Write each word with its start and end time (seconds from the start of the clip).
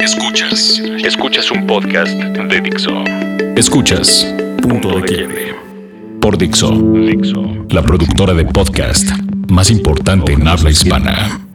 Escuchas. 0.00 0.80
Escuchas 1.04 1.50
un 1.50 1.66
podcast 1.66 2.12
de 2.12 2.60
Dixo. 2.62 3.04
Escuchas 3.54 4.26
Punto 4.62 4.98
de 4.98 5.02
Quiebre. 5.02 5.54
Por 6.22 6.38
Dixo. 6.38 6.70
Dixo. 6.70 7.66
La 7.68 7.82
productora 7.82 8.32
de 8.32 8.46
podcast 8.46 9.06
más 9.50 9.70
importante 9.70 10.32
en 10.32 10.48
habla 10.48 10.70
hispana. 10.70 11.46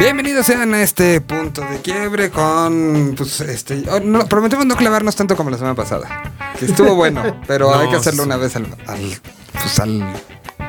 Bienvenidos 0.00 0.46
sean 0.46 0.74
a 0.74 0.82
este 0.82 1.20
punto 1.20 1.60
de 1.62 1.80
quiebre 1.80 2.30
con, 2.30 3.14
pues, 3.16 3.40
este, 3.42 3.84
oh, 3.88 4.00
no, 4.00 4.26
prometemos 4.26 4.66
no 4.66 4.74
clavarnos 4.74 5.14
tanto 5.14 5.36
como 5.36 5.50
la 5.50 5.58
semana 5.58 5.76
pasada, 5.76 6.32
que 6.58 6.64
estuvo 6.64 6.94
bueno, 6.96 7.40
pero 7.46 7.70
No, 7.70 7.78
hay 7.78 7.88
que 7.88 7.96
hacerlo 7.96 8.24
una 8.24 8.36
vez 8.36 8.56
al, 8.56 8.66
al, 8.88 9.00
pues, 9.52 9.78
al, 9.78 10.12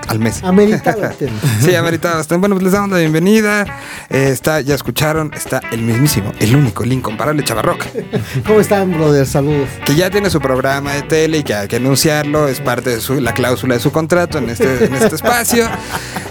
al 0.07 0.19
mes. 0.19 0.43
Ameritaba 0.43 1.07
el 1.11 1.15
tema. 1.15 1.39
Sí, 1.61 1.75
ameritaba 1.75 2.17
bastante. 2.17 2.39
Bueno, 2.39 2.55
pues 2.55 2.63
les 2.63 2.73
damos 2.73 2.89
la 2.91 2.97
bienvenida. 2.97 3.65
Eh, 4.09 4.29
está, 4.31 4.61
ya 4.61 4.75
escucharon, 4.75 5.31
está 5.33 5.61
el 5.71 5.81
mismísimo, 5.81 6.31
el 6.39 6.55
único, 6.55 6.83
el 6.83 6.93
incomparable 6.93 7.43
Chavarroc, 7.43 7.83
¿Cómo 8.45 8.59
están, 8.59 8.91
brother? 8.91 9.25
Saludos. 9.25 9.69
que 9.85 9.95
ya 9.95 10.09
tiene 10.09 10.29
su 10.29 10.39
programa 10.39 10.93
de 10.93 11.03
tele 11.03 11.39
y 11.39 11.43
que 11.43 11.53
hay 11.53 11.67
que 11.67 11.77
anunciarlo, 11.77 12.47
es 12.47 12.59
parte 12.59 12.89
de 12.89 13.01
su, 13.01 13.19
la 13.19 13.33
cláusula 13.33 13.75
de 13.75 13.79
su 13.79 13.91
contrato 13.91 14.37
en 14.37 14.49
este, 14.49 14.85
en 14.85 14.95
este 14.95 15.15
espacio. 15.15 15.67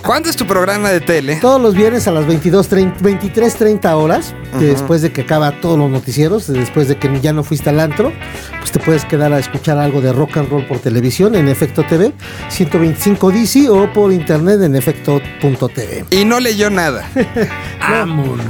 ¿Cuándo 0.04 0.28
es 0.28 0.36
tu 0.36 0.46
programa 0.46 0.90
de 0.90 1.00
tele? 1.00 1.36
Todos 1.36 1.60
los 1.60 1.74
viernes 1.74 2.08
a 2.08 2.10
las 2.10 2.26
22:30 2.26 2.92
23.30 2.98 3.92
horas, 3.94 4.34
que 4.58 4.66
después 4.66 5.02
de 5.02 5.12
que 5.12 5.22
acaba 5.22 5.60
todos 5.60 5.78
los 5.78 5.90
noticieros, 5.90 6.46
después 6.46 6.88
de 6.88 6.96
que 6.96 7.20
ya 7.20 7.32
no 7.32 7.44
fuiste 7.44 7.70
al 7.70 7.80
antro, 7.80 8.12
pues 8.58 8.72
te 8.72 8.78
puedes 8.78 9.04
quedar 9.04 9.32
a 9.32 9.38
escuchar 9.38 9.78
algo 9.78 10.00
de 10.00 10.12
rock 10.12 10.38
and 10.38 10.48
roll 10.48 10.66
por 10.66 10.78
televisión 10.78 11.34
en 11.34 11.48
Efecto 11.48 11.84
TV, 11.84 12.12
125 12.48 13.30
DC 13.30 13.61
o 13.68 13.92
por 13.92 14.12
internet 14.12 14.60
en 14.62 14.74
efecto.tv. 14.76 16.04
Y 16.10 16.24
no 16.24 16.40
leyó 16.40 16.70
nada. 16.70 17.08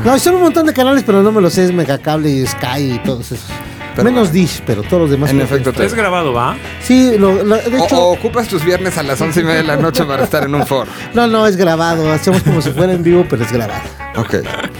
No, 0.05 0.19
son 0.19 0.35
un 0.37 0.43
montón 0.43 0.67
de 0.67 0.75
canales, 0.75 1.03
pero 1.07 1.23
no 1.23 1.33
me 1.33 1.41
los 1.41 1.55
sé, 1.55 1.65
es 1.65 1.73
Megacable 1.73 2.29
y 2.29 2.47
Sky 2.47 2.93
y 2.95 2.99
todos 3.05 3.33
esos. 3.33 3.47
Pero 3.95 4.05
Menos 4.05 4.29
bueno. 4.29 4.33
Dish, 4.35 4.63
pero 4.67 4.83
todos 4.83 5.03
los 5.03 5.11
demás. 5.11 5.31
En 5.31 5.41
efecto, 5.41 5.73
te- 5.73 5.85
Es 5.87 5.95
grabado, 5.95 6.33
¿va? 6.35 6.55
Sí, 6.83 7.17
lo- 7.19 7.43
lo- 7.43 7.57
de 7.57 7.79
O, 7.81 7.85
hecho, 7.85 7.97
o 7.99 8.13
ocupas 8.13 8.47
tus 8.49 8.63
viernes 8.65 8.97
a 8.99 9.03
las 9.03 9.21
once 9.23 9.41
y 9.41 9.45
media 9.45 9.59
de 9.59 9.65
la 9.65 9.77
noche 9.77 10.05
para 10.05 10.25
estar 10.25 10.45
en 10.45 10.55
un 10.55 10.67
foro. 10.67 10.91
no, 11.15 11.27
no, 11.27 11.47
es 11.47 11.57
grabado. 11.57 12.11
Hacemos 12.13 12.43
como 12.43 12.61
si 12.63 12.71
fuera 12.73 12.93
en 12.93 13.03
vivo, 13.03 13.25
pero 13.29 13.43
es 13.45 13.53
grabado. 13.53 13.83
Ok. 14.17 14.35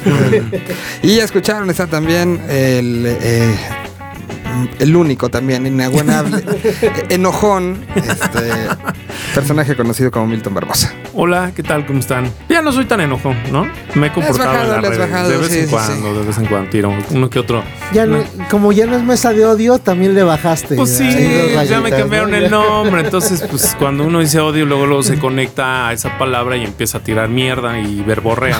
y 1.03 1.17
ya 1.17 1.25
escucharon, 1.25 1.69
está 1.71 1.87
también 1.87 2.41
el, 2.49 3.05
eh, 3.07 3.55
el 4.79 4.97
único 4.97 5.29
también, 5.29 5.67
inaguanable, 5.67 6.45
enojón, 7.09 7.85
este, 7.95 8.51
personaje 9.35 9.77
conocido 9.77 10.11
como 10.11 10.27
Milton 10.27 10.55
Barbosa. 10.55 10.93
Hola, 11.15 11.53
¿qué 11.55 11.63
tal? 11.63 11.85
¿Cómo 11.85 11.99
están? 12.01 12.33
Ya 12.49 12.63
no 12.63 12.73
soy 12.73 12.87
tan 12.87 13.01
enojón, 13.03 13.37
¿no? 13.53 13.67
Me 13.95 14.07
he 14.07 14.13
comportado 14.13 14.49
bajado, 14.49 14.75
en 14.77 14.83
le 14.83 14.89
las 14.89 14.93
has 14.93 14.97
redes. 14.99 15.11
bajado, 15.11 15.29
de 15.29 15.37
vez 15.37 15.49
sí, 15.49 15.59
en 15.59 15.65
sí, 15.67 15.71
cuando, 15.71 16.15
de 16.21 16.27
vez 16.27 16.39
en 16.39 16.47
cuando 16.47 16.71
tiro 16.71 16.97
uno 17.11 17.29
que 17.29 17.39
otro. 17.39 17.63
Ya 17.93 18.07
no, 18.07 18.25
como 18.51 18.73
ya 18.73 18.87
no 18.87 18.97
es 18.97 19.03
mesa 19.03 19.35
de 19.35 19.45
odio, 19.45 19.79
también 19.79 20.15
le 20.15 20.23
bajaste. 20.23 20.75
Pues 20.75 20.97
sí, 20.97 21.07
ya 21.69 21.81
me 21.83 21.91
cambiaron 21.91 22.31
¿no? 22.31 22.37
el 22.39 22.51
nombre. 22.51 23.03
Entonces, 23.03 23.45
pues 23.51 23.77
cuando 23.79 24.05
uno 24.05 24.21
dice 24.21 24.41
odio, 24.41 24.65
luego, 24.65 24.87
luego 24.87 25.03
se 25.03 25.19
conecta 25.21 25.89
a 25.89 25.93
esa 25.93 26.17
palabra 26.17 26.57
y 26.57 26.65
empieza 26.65 26.99
a 26.99 27.03
tirar 27.03 27.29
mierda 27.29 27.79
y 27.79 28.01
verborrea. 28.01 28.59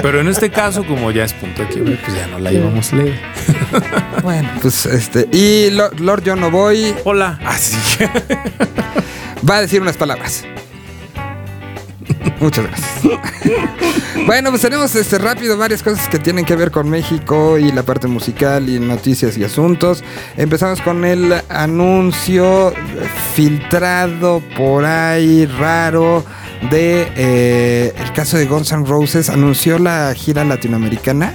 Pero 0.00 0.20
en 0.20 0.28
este 0.28 0.50
caso, 0.50 0.86
como 0.86 1.10
ya 1.10 1.24
es 1.24 1.34
punto 1.34 1.60
de 1.62 1.68
quiebre, 1.68 1.98
pues 2.02 2.16
ya 2.16 2.26
no 2.28 2.38
la 2.38 2.50
íbamos 2.50 2.92
a 2.92 2.96
leer. 2.96 3.20
Bueno, 4.22 4.48
pues 4.62 4.86
este, 4.86 5.28
y 5.32 5.68
Lo- 5.70 5.90
Lord 5.98 6.22
Yo 6.22 6.34
No 6.34 6.50
Voy 6.50 6.94
Hola. 7.04 7.38
Así. 7.44 7.76
va 9.48 9.56
a 9.56 9.60
decir 9.60 9.82
unas 9.82 9.98
palabras. 9.98 10.46
Muchas 12.44 12.66
gracias. 12.66 13.00
bueno, 14.26 14.50
pues 14.50 14.60
tenemos 14.60 14.94
este 14.94 15.16
rápido 15.16 15.56
varias 15.56 15.82
cosas 15.82 16.10
que 16.10 16.18
tienen 16.18 16.44
que 16.44 16.54
ver 16.54 16.70
con 16.70 16.90
México 16.90 17.56
y 17.56 17.72
la 17.72 17.82
parte 17.84 18.06
musical 18.06 18.68
y 18.68 18.78
noticias 18.78 19.38
y 19.38 19.44
asuntos. 19.44 20.04
Empezamos 20.36 20.82
con 20.82 21.06
el 21.06 21.32
anuncio 21.48 22.74
filtrado 23.34 24.42
por 24.58 24.84
ahí 24.84 25.46
raro 25.46 26.22
de 26.70 27.08
eh, 27.16 27.92
el 27.96 28.12
caso 28.12 28.36
de 28.36 28.46
Guns 28.46 28.72
N' 28.72 28.86
Roses 28.86 29.28
anunció 29.28 29.78
la 29.78 30.14
gira 30.14 30.44
latinoamericana 30.44 31.34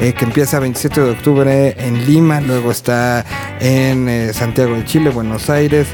eh, 0.00 0.12
que 0.12 0.24
empieza 0.24 0.58
27 0.60 1.00
de 1.00 1.10
octubre 1.10 1.74
en 1.78 2.06
Lima, 2.06 2.40
luego 2.40 2.70
está 2.70 3.24
en 3.60 4.08
eh, 4.08 4.32
Santiago 4.32 4.74
de 4.74 4.84
Chile, 4.84 5.10
Buenos 5.10 5.50
Aires, 5.50 5.88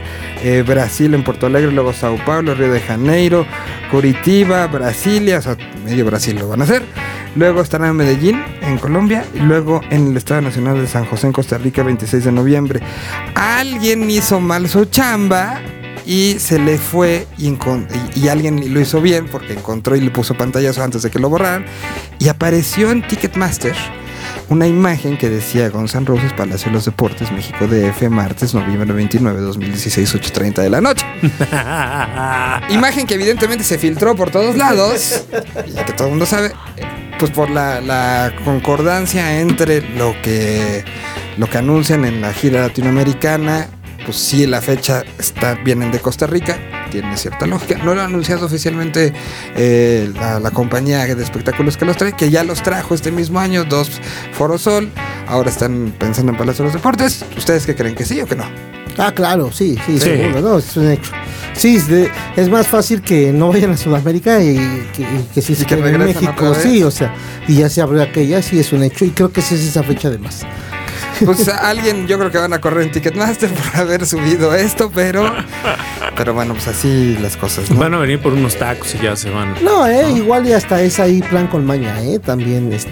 Brasil, 0.66 1.14
en 1.14 1.24
Porto 1.24 1.46
Alegre, 1.46 1.72
luego 1.72 1.94
Sao 1.94 2.18
Paulo, 2.26 2.54
Río 2.54 2.70
de 2.70 2.80
Janeiro, 2.80 3.46
Curitiba, 3.90 4.66
Brasilia, 4.66 5.38
o 5.38 5.42
sea, 5.42 5.56
medio 5.82 6.04
Brasil 6.04 6.36
lo 6.38 6.48
van 6.48 6.60
a 6.60 6.64
hacer. 6.64 6.82
Luego 7.34 7.62
estarán 7.62 7.90
en 7.90 7.96
Medellín, 7.96 8.44
en 8.60 8.76
Colombia, 8.76 9.24
y 9.34 9.38
luego 9.38 9.80
en 9.90 10.08
el 10.08 10.16
Estado 10.18 10.42
Nacional 10.42 10.80
de 10.80 10.86
San 10.86 11.06
José, 11.06 11.28
en 11.28 11.32
Costa 11.32 11.56
Rica, 11.56 11.82
26 11.82 12.24
de 12.24 12.32
noviembre. 12.32 12.80
Alguien 13.34 14.10
hizo 14.10 14.38
mal 14.38 14.68
su 14.68 14.84
chamba 14.84 15.62
y 16.06 16.36
se 16.38 16.58
le 16.58 16.78
fue 16.78 17.26
y, 17.38 17.48
encon- 17.48 17.86
y- 18.14 18.20
y 18.20 18.28
alguien 18.28 18.72
lo 18.74 18.80
hizo 18.80 19.00
bien 19.00 19.26
porque 19.26 19.52
encontró 19.54 19.96
y 19.96 20.00
le 20.00 20.10
puso 20.10 20.34
pantallazo 20.34 20.82
antes 20.82 21.02
de 21.02 21.10
que 21.10 21.18
lo 21.18 21.28
borraran. 21.28 21.64
Y 22.18 22.28
apareció 22.28 22.90
en 22.90 23.06
Ticketmaster 23.06 23.74
una 24.48 24.66
imagen 24.66 25.16
que 25.18 25.28
decía 25.30 25.66
N' 25.66 26.04
Roses 26.04 26.32
Palacio 26.34 26.66
de 26.68 26.74
los 26.74 26.84
Deportes 26.84 27.30
México 27.32 27.66
DF 27.66 28.02
martes 28.10 28.52
noviembre 28.54 28.92
29 28.92 29.40
2016 29.40 30.14
8.30 30.14 30.54
de 30.62 30.70
la 30.70 30.80
noche. 30.80 31.06
Imagen 32.70 33.06
que 33.06 33.14
evidentemente 33.14 33.64
se 33.64 33.78
filtró 33.78 34.14
por 34.14 34.30
todos 34.30 34.56
lados 34.56 35.24
y 35.66 35.72
que 35.84 35.92
todo 35.92 36.06
el 36.08 36.10
mundo 36.12 36.26
sabe 36.26 36.52
pues 37.18 37.30
por 37.30 37.48
la, 37.50 37.80
la 37.80 38.32
concordancia 38.44 39.40
entre 39.40 39.80
lo 39.96 40.14
que 40.22 40.84
lo 41.36 41.48
que 41.48 41.58
anuncian 41.58 42.04
en 42.04 42.20
la 42.20 42.32
gira 42.32 42.60
latinoamericana 42.62 43.68
pues 44.04 44.16
sí 44.16 44.46
la 44.46 44.60
fecha 44.60 45.02
está 45.18 45.54
vienen 45.54 45.90
de 45.90 45.98
Costa 46.00 46.26
Rica 46.26 46.58
tiene 46.90 47.16
cierta 47.16 47.46
lógica 47.46 47.78
no 47.84 47.94
lo 47.94 48.00
ha 48.00 48.04
anunciado 48.04 48.46
oficialmente 48.46 49.12
eh, 49.56 50.10
la, 50.14 50.38
la 50.40 50.50
compañía 50.50 51.04
de 51.14 51.22
espectáculos 51.22 51.76
que 51.76 51.84
los 51.84 51.96
trae 51.96 52.12
que 52.14 52.30
ya 52.30 52.44
los 52.44 52.62
trajo 52.62 52.94
este 52.94 53.10
mismo 53.10 53.40
año 53.40 53.64
dos 53.64 54.00
Forosol 54.32 54.90
ahora 55.26 55.50
están 55.50 55.92
pensando 55.98 56.32
en 56.32 56.38
Palacio 56.38 56.64
de 56.64 56.68
los 56.68 56.74
Deportes 56.74 57.24
ustedes 57.36 57.66
qué 57.66 57.74
creen 57.74 57.94
que 57.94 58.04
sí 58.04 58.20
o 58.20 58.26
que 58.26 58.36
no 58.36 58.44
Ah, 58.96 59.10
claro, 59.12 59.50
sí, 59.50 59.76
sí, 59.86 59.94
Sí. 59.98 60.04
seguro, 60.04 60.40
no, 60.40 60.58
es 60.58 60.76
un 60.76 60.88
hecho. 60.88 61.10
Sí, 61.54 61.74
es, 61.74 61.88
de- 61.88 62.08
es 62.36 62.48
más 62.48 62.68
fácil 62.68 63.02
que 63.02 63.32
no 63.32 63.48
vayan 63.48 63.72
a 63.72 63.76
Sudamérica 63.76 64.40
y 64.40 64.54
que, 64.94 65.02
y 65.02 65.28
que 65.34 65.42
sí 65.42 65.56
se 65.56 65.66
que 65.66 65.74
queden 65.74 65.96
en 65.96 66.04
México, 66.04 66.54
sí, 66.54 66.80
o 66.84 66.92
sea, 66.92 67.12
y 67.48 67.56
ya 67.56 67.68
se 67.68 67.82
abrió 67.82 68.02
aquella, 68.04 68.40
sí 68.40 68.60
es 68.60 68.72
un 68.72 68.84
hecho, 68.84 69.04
y 69.04 69.10
creo 69.10 69.32
que 69.32 69.42
sí 69.42 69.56
es 69.56 69.62
esa 69.62 69.82
fecha 69.82 70.06
además. 70.06 70.42
Pues 71.24 71.48
alguien 71.48 72.06
yo 72.06 72.18
creo 72.18 72.30
que 72.30 72.38
van 72.38 72.52
a 72.52 72.60
correr 72.60 72.84
en 72.86 72.92
Ticketmaster 72.92 73.50
por 73.50 73.76
haber 73.80 74.06
subido 74.06 74.54
esto, 74.54 74.90
pero 74.94 75.32
pero 76.16 76.34
bueno, 76.34 76.54
pues 76.54 76.68
así 76.68 77.16
las 77.20 77.36
cosas, 77.36 77.70
¿no? 77.70 77.78
Van 77.78 77.94
a 77.94 77.98
venir 77.98 78.20
por 78.20 78.32
unos 78.32 78.56
tacos 78.56 78.94
y 78.94 78.98
ya 78.98 79.16
se 79.16 79.30
van. 79.30 79.54
No, 79.62 79.86
eh, 79.86 80.10
igual 80.12 80.46
y 80.46 80.52
hasta 80.52 80.80
es 80.82 80.98
ahí 81.00 81.20
plan 81.22 81.46
con 81.46 81.64
maña, 81.64 82.00
eh, 82.02 82.18
también, 82.18 82.72
este, 82.72 82.90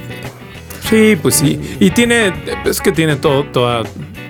Sí, 0.89 1.17
pues 1.21 1.37
sí. 1.37 1.77
Y 1.81 1.91
tiene, 1.91 2.33
es 2.65 2.81
que 2.81 2.93
tiene 2.93 3.17
todo, 3.17 3.45
toda, 3.45 3.83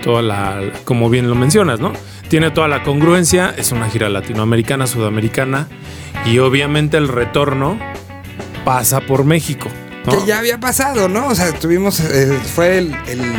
toda 0.02 0.22
la, 0.22 0.60
como 0.84 1.10
bien 1.10 1.28
lo 1.28 1.34
mencionas, 1.34 1.80
¿no? 1.80 1.92
Tiene 2.28 2.50
toda 2.50 2.68
la 2.68 2.82
congruencia, 2.82 3.52
es 3.56 3.72
una 3.72 3.88
gira 3.90 4.08
latinoamericana, 4.08 4.86
sudamericana, 4.86 5.68
y 6.24 6.38
obviamente 6.38 6.96
el 6.98 7.08
retorno 7.08 7.78
pasa 8.64 9.00
por 9.00 9.24
México. 9.24 9.68
¿no? 10.06 10.12
que 10.18 10.26
ya 10.26 10.38
había 10.38 10.58
pasado, 10.58 11.08
¿no? 11.08 11.28
O 11.28 11.34
sea, 11.34 11.52
tuvimos 11.52 12.00
eh, 12.00 12.38
fue 12.54 12.78
el, 12.78 12.94
el- 13.06 13.32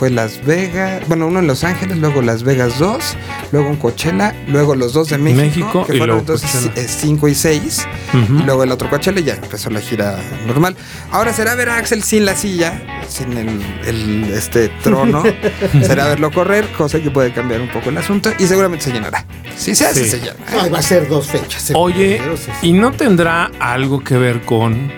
fue 0.00 0.08
Las 0.08 0.42
Vegas, 0.46 1.02
bueno, 1.08 1.26
uno 1.26 1.40
en 1.40 1.46
Los 1.46 1.62
Ángeles, 1.62 1.98
luego 1.98 2.22
Las 2.22 2.42
Vegas 2.42 2.78
2, 2.78 3.16
luego 3.52 3.68
en 3.68 3.76
Coachella, 3.76 4.34
luego 4.48 4.74
los 4.74 4.94
dos 4.94 5.10
de 5.10 5.18
México, 5.18 5.42
México 5.42 5.86
que 5.86 5.94
y 5.94 5.98
fueron 5.98 6.16
luego 6.16 6.20
entonces 6.20 6.50
Coachella. 6.64 6.88
5 6.88 7.28
y 7.28 7.34
6, 7.34 7.86
Ujú. 8.14 8.38
y 8.38 8.42
luego 8.44 8.64
el 8.64 8.72
otro 8.72 8.88
Coachella 8.88 9.20
y 9.20 9.24
ya 9.24 9.34
empezó 9.34 9.68
la 9.68 9.80
gira 9.82 10.18
normal. 10.46 10.74
Ahora 11.12 11.34
será 11.34 11.54
ver 11.54 11.68
a 11.68 11.76
Axel 11.76 12.02
sin 12.02 12.24
la 12.24 12.34
silla, 12.34 12.80
sin 13.10 13.36
el, 13.36 13.60
el, 13.86 14.24
este 14.32 14.70
trono, 14.82 15.22
será 15.82 16.08
verlo 16.08 16.30
correr, 16.30 16.66
cosa 16.72 16.98
que 17.00 17.10
puede 17.10 17.30
cambiar 17.34 17.60
un 17.60 17.68
poco 17.68 17.90
el 17.90 17.98
asunto 17.98 18.32
y 18.38 18.46
seguramente 18.46 18.86
se 18.86 18.92
llenará. 18.92 19.26
Si 19.54 19.74
se 19.74 19.84
hace, 19.84 20.04
Sí. 20.04 20.10
se 20.12 20.20
llena. 20.20 20.36
ay, 20.62 20.70
va 20.70 20.78
a 20.78 20.82
ser 20.82 21.08
dos 21.10 21.26
fechas. 21.26 21.68
eh, 21.68 21.74
Oye. 21.76 22.22
¿y 22.62 22.72
no 22.72 22.92
tendrá 22.92 23.50
algo 23.60 24.02
que 24.02 24.16
ver 24.16 24.40
con 24.46 24.90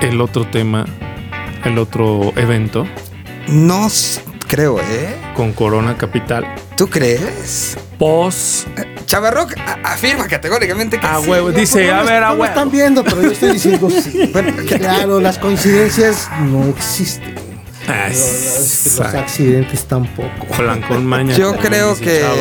el 0.00 0.20
otro 0.20 0.44
tema, 0.48 0.86
el 1.62 1.78
otro 1.78 2.32
evento, 2.34 2.84
No 3.48 3.88
creo, 4.48 4.78
¿eh? 4.80 5.16
con 5.34 5.52
Corona 5.52 5.96
Capital? 5.96 6.46
¿Tú 6.76 6.88
crees? 6.88 7.76
Pos. 7.98 8.66
Chavarroc 9.06 9.56
a- 9.58 9.92
afirma 9.92 10.26
categóricamente 10.28 10.98
que 10.98 11.06
A 11.06 11.20
sí. 11.20 11.28
huevo, 11.28 11.50
dice, 11.52 11.86
No 11.88 11.94
a 11.94 12.02
ver, 12.02 12.22
a 12.22 12.28
no 12.28 12.34
me 12.34 12.40
huevo. 12.40 12.44
están 12.46 12.70
viendo, 12.70 13.04
pero 13.04 13.22
yo 13.22 13.30
estoy 13.32 13.52
diciendo 13.52 13.88
sí. 13.90 14.30
Bueno, 14.32 14.56
que- 14.68 14.78
Claro, 14.78 15.20
las 15.20 15.38
coincidencias 15.38 16.28
no 16.50 16.68
existen. 16.68 17.34
Ah, 17.86 18.08
Los, 18.08 18.98
accidentes 19.00 19.84
tampoco. 19.84 20.46
Maña. 21.04 21.36
Yo 21.36 21.54
creo 21.56 21.94
Chava. 22.22 22.34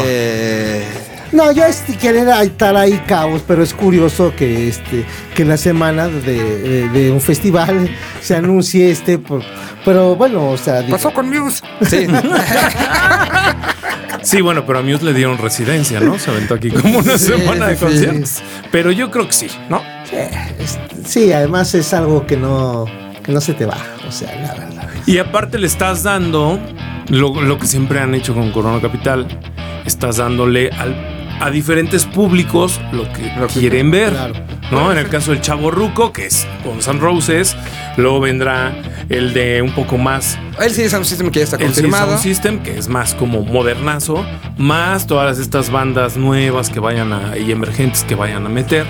No, 1.33 1.51
yo 1.51 1.65
este, 1.65 1.95
querer 1.97 2.27
estar 2.43 2.77
ahí 2.77 3.01
cabos, 3.07 3.41
pero 3.47 3.63
es 3.63 3.73
curioso 3.73 4.33
que 4.35 4.67
este 4.67 5.03
que 5.35 5.41
en 5.41 5.49
la 5.49 5.57
semana 5.57 6.07
de, 6.07 6.87
de 6.89 7.11
un 7.11 7.19
festival 7.19 7.89
se 8.21 8.35
anuncie 8.35 8.91
este, 8.91 9.17
por, 9.17 9.41
pero 9.83 10.15
bueno, 10.15 10.51
o 10.51 10.57
sea... 10.57 10.85
Pasó 10.87 11.11
con 11.11 11.29
Muse. 11.29 11.63
Sí. 11.81 12.07
Sí, 14.21 14.41
bueno, 14.41 14.65
pero 14.65 14.79
a 14.79 14.81
Muse 14.81 15.03
le 15.03 15.13
dieron 15.13 15.37
residencia, 15.37 15.99
¿no? 15.99 16.17
Se 16.17 16.31
aventó 16.31 16.53
aquí 16.53 16.69
como 16.69 16.99
una 16.99 17.17
semana 17.17 17.67
de 17.67 17.75
conciertos. 17.75 18.41
Pero 18.71 18.91
yo 18.91 19.11
creo 19.11 19.27
que 19.27 19.33
sí, 19.33 19.47
¿no? 19.69 19.81
Sí, 21.05 21.33
además 21.33 21.73
es 21.73 21.93
algo 21.93 22.25
que 22.25 22.37
no, 22.37 22.85
que 23.23 23.31
no 23.31 23.41
se 23.41 23.53
te 23.53 23.65
baja, 23.65 23.85
o 24.07 24.11
sea, 24.11 24.33
la 24.35 24.53
verdad. 24.53 24.87
Y 25.05 25.17
aparte 25.17 25.57
le 25.57 25.67
estás 25.67 26.03
dando 26.03 26.59
lo, 27.09 27.41
lo 27.41 27.57
que 27.59 27.67
siempre 27.67 27.99
han 27.99 28.15
hecho 28.15 28.33
con 28.33 28.51
Corona 28.51 28.79
Capital, 28.79 29.27
estás 29.85 30.17
dándole 30.17 30.69
al 30.69 30.95
a 31.39 31.49
diferentes 31.49 32.05
públicos 32.05 32.79
lo 32.91 33.11
que 33.11 33.31
quieren 33.53 33.91
ver. 33.91 34.13
¿no? 34.71 34.91
En 34.91 34.97
el 34.97 35.09
caso 35.09 35.31
del 35.31 35.41
Chavo 35.41 35.71
Ruco, 35.71 36.11
que 36.11 36.25
es 36.25 36.47
con 36.63 36.81
San 36.81 36.99
Roses, 36.99 37.55
luego 37.97 38.19
vendrá 38.19 38.73
el 39.09 39.33
de 39.33 39.61
un 39.61 39.71
poco 39.71 39.97
más. 39.97 40.37
El 40.59 40.71
CD 40.71 40.89
Sound 40.89 41.05
System 41.05 41.29
que 41.29 41.39
ya 41.39 41.45
está 41.45 41.57
confirmado. 41.57 42.05
El 42.05 42.09
Sound 42.19 42.23
System, 42.23 42.63
que 42.63 42.77
es 42.77 42.87
más 42.87 43.13
como 43.13 43.41
modernazo, 43.41 44.25
más 44.57 45.07
todas 45.07 45.39
estas 45.39 45.69
bandas 45.69 46.17
nuevas 46.17 46.69
que 46.69 46.79
vayan 46.79 47.13
a, 47.13 47.37
y 47.37 47.51
emergentes 47.51 48.03
que 48.03 48.15
vayan 48.15 48.45
a 48.45 48.49
meter. 48.49 48.85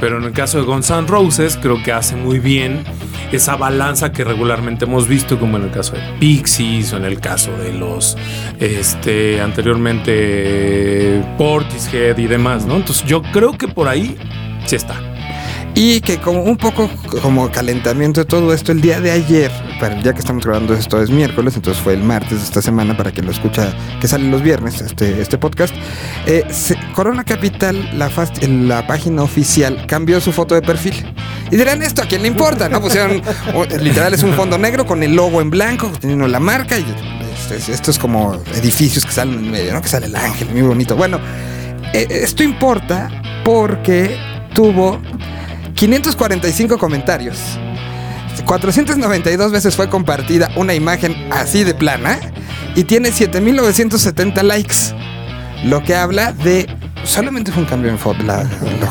Pero 0.00 0.18
en 0.18 0.24
el 0.24 0.32
caso 0.32 0.58
de 0.58 0.64
Guns 0.64 0.90
N' 0.90 1.06
Roses, 1.06 1.58
creo 1.60 1.82
que 1.82 1.92
hace 1.92 2.16
muy 2.16 2.38
bien 2.38 2.84
esa 3.32 3.56
balanza 3.56 4.12
que 4.12 4.24
regularmente 4.24 4.86
hemos 4.86 5.06
visto, 5.06 5.38
como 5.38 5.56
en 5.56 5.64
el 5.64 5.70
caso 5.70 5.92
de 5.94 6.00
Pixies 6.18 6.92
o 6.92 6.96
en 6.96 7.04
el 7.04 7.20
caso 7.20 7.52
de 7.58 7.72
los 7.72 8.16
este, 8.58 9.40
anteriormente 9.40 11.22
Portishead 11.38 12.18
y 12.18 12.26
demás, 12.26 12.66
¿no? 12.66 12.76
Entonces 12.76 13.06
yo 13.06 13.22
creo 13.22 13.56
que 13.56 13.68
por 13.68 13.88
ahí 13.88 14.16
sí 14.66 14.76
está. 14.76 15.09
Y 15.82 16.02
que 16.02 16.18
como 16.18 16.42
un 16.42 16.58
poco 16.58 16.90
como 17.22 17.50
calentamiento 17.50 18.20
de 18.20 18.26
todo 18.26 18.52
esto, 18.52 18.70
el 18.70 18.82
día 18.82 19.00
de 19.00 19.12
ayer, 19.12 19.50
para 19.80 19.94
el 19.94 20.02
día 20.02 20.12
que 20.12 20.18
estamos 20.18 20.44
grabando 20.44 20.74
esto 20.74 21.00
es 21.00 21.08
miércoles, 21.08 21.56
entonces 21.56 21.82
fue 21.82 21.94
el 21.94 22.02
martes 22.02 22.32
de 22.32 22.44
esta 22.44 22.60
semana 22.60 22.94
para 22.94 23.12
quien 23.12 23.24
lo 23.24 23.32
escucha, 23.32 23.74
que 23.98 24.06
sale 24.06 24.28
los 24.28 24.42
viernes 24.42 24.82
este, 24.82 25.22
este 25.22 25.38
podcast. 25.38 25.74
Eh, 26.26 26.44
Corona 26.94 27.24
Capital, 27.24 27.98
la, 27.98 28.10
la 28.46 28.86
página 28.86 29.22
oficial, 29.22 29.86
cambió 29.86 30.20
su 30.20 30.32
foto 30.32 30.54
de 30.54 30.60
perfil. 30.60 31.14
Y 31.50 31.56
dirán, 31.56 31.82
¿esto 31.82 32.02
a 32.02 32.04
quién 32.04 32.20
le 32.20 32.28
importa? 32.28 32.68
No 32.68 32.82
pusieron, 32.82 33.22
literal 33.80 34.12
es 34.12 34.22
un 34.22 34.34
fondo 34.34 34.58
negro 34.58 34.84
con 34.84 35.02
el 35.02 35.16
logo 35.16 35.40
en 35.40 35.48
blanco, 35.48 35.90
teniendo 35.98 36.28
la 36.28 36.40
marca 36.40 36.78
y 36.78 36.84
este, 37.32 37.72
esto 37.72 37.90
es 37.90 37.98
como 37.98 38.34
edificios 38.54 39.06
que 39.06 39.12
salen 39.12 39.38
en 39.46 39.50
medio, 39.50 39.72
¿no? 39.72 39.80
Que 39.80 39.88
sale 39.88 40.04
el 40.04 40.16
ángel, 40.16 40.50
muy 40.50 40.60
bonito. 40.60 40.94
Bueno, 40.94 41.18
eh, 41.94 42.06
esto 42.10 42.42
importa 42.42 43.08
porque 43.44 44.18
tuvo 44.52 45.00
545 45.80 46.76
comentarios. 46.76 47.38
492 48.44 49.50
veces 49.50 49.74
fue 49.74 49.88
compartida 49.88 50.50
una 50.56 50.74
imagen 50.74 51.16
así 51.30 51.64
de 51.64 51.72
plana 51.72 52.20
y 52.76 52.84
tiene 52.84 53.10
7970 53.10 54.42
likes. 54.42 54.76
Lo 55.64 55.82
que 55.82 55.94
habla 55.94 56.32
de 56.32 56.68
solamente 57.04 57.50
fue 57.50 57.62
un 57.62 57.68
cambio 57.68 57.90
en 57.90 57.98
foto, 57.98 58.22
la, 58.24 58.46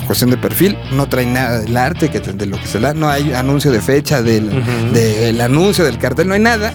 cuestión 0.08 0.32
de 0.32 0.38
perfil, 0.38 0.80
no 0.92 1.08
trae 1.08 1.28
nada 1.28 1.60
del 1.60 1.78
arte, 1.78 2.10
que, 2.10 2.22
de 2.22 2.48
lo 2.48 2.60
que 2.60 2.66
se 2.66 2.80
da, 2.80 2.96
no 2.96 3.08
hay 3.08 3.34
anuncio 3.34 3.72
de 3.72 3.82
fecha 3.82 4.24
del, 4.24 4.50
del 4.92 5.40
anuncio 5.42 5.86
del 5.86 6.00
cartel, 6.00 6.28
no 6.28 6.34
hay 6.34 6.42
nada. 6.42 6.74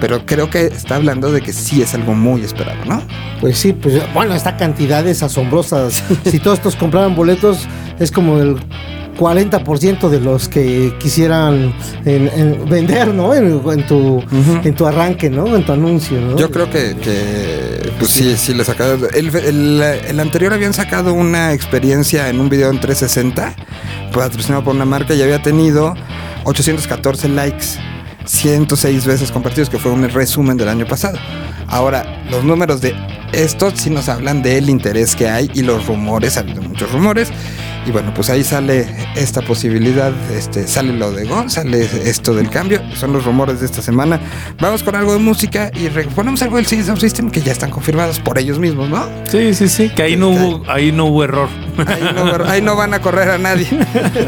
Pero 0.00 0.24
creo 0.24 0.48
que 0.48 0.64
está 0.64 0.96
hablando 0.96 1.30
de 1.30 1.42
que 1.42 1.52
sí 1.52 1.82
es 1.82 1.92
algo 1.92 2.14
muy 2.14 2.42
esperado, 2.42 2.82
¿no? 2.86 3.02
Pues 3.42 3.58
sí, 3.58 3.74
pues 3.74 4.02
bueno, 4.14 4.34
esta 4.34 4.56
cantidad 4.56 5.06
es 5.06 5.22
asombrosa. 5.22 5.90
si 6.24 6.38
todos 6.38 6.56
estos 6.56 6.76
compraran 6.76 7.14
boletos, 7.14 7.68
es 7.98 8.10
como 8.10 8.38
el 8.38 8.58
40% 9.18 10.08
de 10.08 10.20
los 10.20 10.48
que 10.48 10.94
quisieran 10.98 11.74
vender, 12.04 13.08
¿no? 13.14 13.34
En, 13.34 13.86
tu, 13.86 14.22
en 14.64 14.74
tu 14.74 14.86
arranque, 14.86 15.30
¿no? 15.30 15.54
En 15.54 15.64
tu 15.64 15.72
anuncio, 15.72 16.20
¿no? 16.20 16.36
Yo 16.36 16.50
creo 16.50 16.70
que, 16.70 16.96
pues 17.98 18.10
sí, 18.10 18.34
sí, 18.36 18.54
le 18.54 18.64
sacaron. 18.64 19.06
El, 19.12 19.80
el, 19.82 20.20
anterior 20.20 20.52
habían 20.52 20.74
sacado 20.74 21.12
una 21.12 21.52
experiencia 21.52 22.28
en 22.28 22.40
un 22.40 22.48
video 22.48 22.70
en 22.70 22.80
360, 22.80 23.54
patrocinado 24.12 24.64
por 24.64 24.74
una 24.74 24.84
marca, 24.84 25.14
y 25.14 25.22
había 25.22 25.42
tenido 25.42 25.94
814 26.44 27.28
likes. 27.28 27.66
106 28.26 29.06
veces 29.06 29.32
compartidos, 29.32 29.70
que 29.70 29.78
fue 29.78 29.90
un 29.90 30.08
resumen 30.08 30.56
del 30.56 30.68
año 30.68 30.86
pasado. 30.86 31.18
Ahora, 31.66 32.22
los 32.30 32.44
números 32.44 32.80
de 32.80 32.94
estos 33.32 33.74
sí 33.74 33.90
nos 33.90 34.08
hablan 34.08 34.42
del 34.42 34.68
interés 34.68 35.14
que 35.14 35.28
hay 35.28 35.50
y 35.54 35.62
los 35.62 35.86
rumores, 35.86 36.36
ha 36.36 36.40
habido 36.40 36.62
muchos 36.62 36.90
rumores, 36.92 37.30
y 37.90 37.92
bueno, 37.92 38.14
pues 38.14 38.30
ahí 38.30 38.44
sale 38.44 38.86
esta 39.16 39.42
posibilidad, 39.42 40.12
este, 40.30 40.68
sale 40.68 40.92
lo 40.92 41.10
de 41.10 41.24
Gon, 41.24 41.50
sale 41.50 41.88
esto 42.08 42.32
del 42.32 42.48
cambio, 42.48 42.80
son 42.94 43.12
los 43.12 43.24
rumores 43.24 43.58
de 43.58 43.66
esta 43.66 43.82
semana. 43.82 44.20
Vamos 44.60 44.84
con 44.84 44.94
algo 44.94 45.12
de 45.12 45.18
música 45.18 45.72
y 45.74 45.88
ponemos 45.88 46.40
algo 46.42 46.54
del 46.56 46.66
System 46.66 46.96
System 46.96 47.30
que 47.30 47.40
ya 47.40 47.50
están 47.50 47.70
confirmados 47.70 48.20
por 48.20 48.38
ellos 48.38 48.60
mismos, 48.60 48.88
¿no? 48.88 49.08
Sí, 49.28 49.54
sí, 49.54 49.68
sí, 49.68 49.88
que 49.88 50.04
ahí 50.04 50.16
no 50.16 50.28
hubo, 50.28 50.70
ahí 50.70 50.92
no 50.92 51.06
hubo 51.06 51.24
error. 51.24 51.48
Ahí 52.46 52.62
no, 52.62 52.76
van 52.76 52.94
a 52.94 53.00
correr 53.00 53.30
a 53.30 53.38
nadie. 53.38 53.68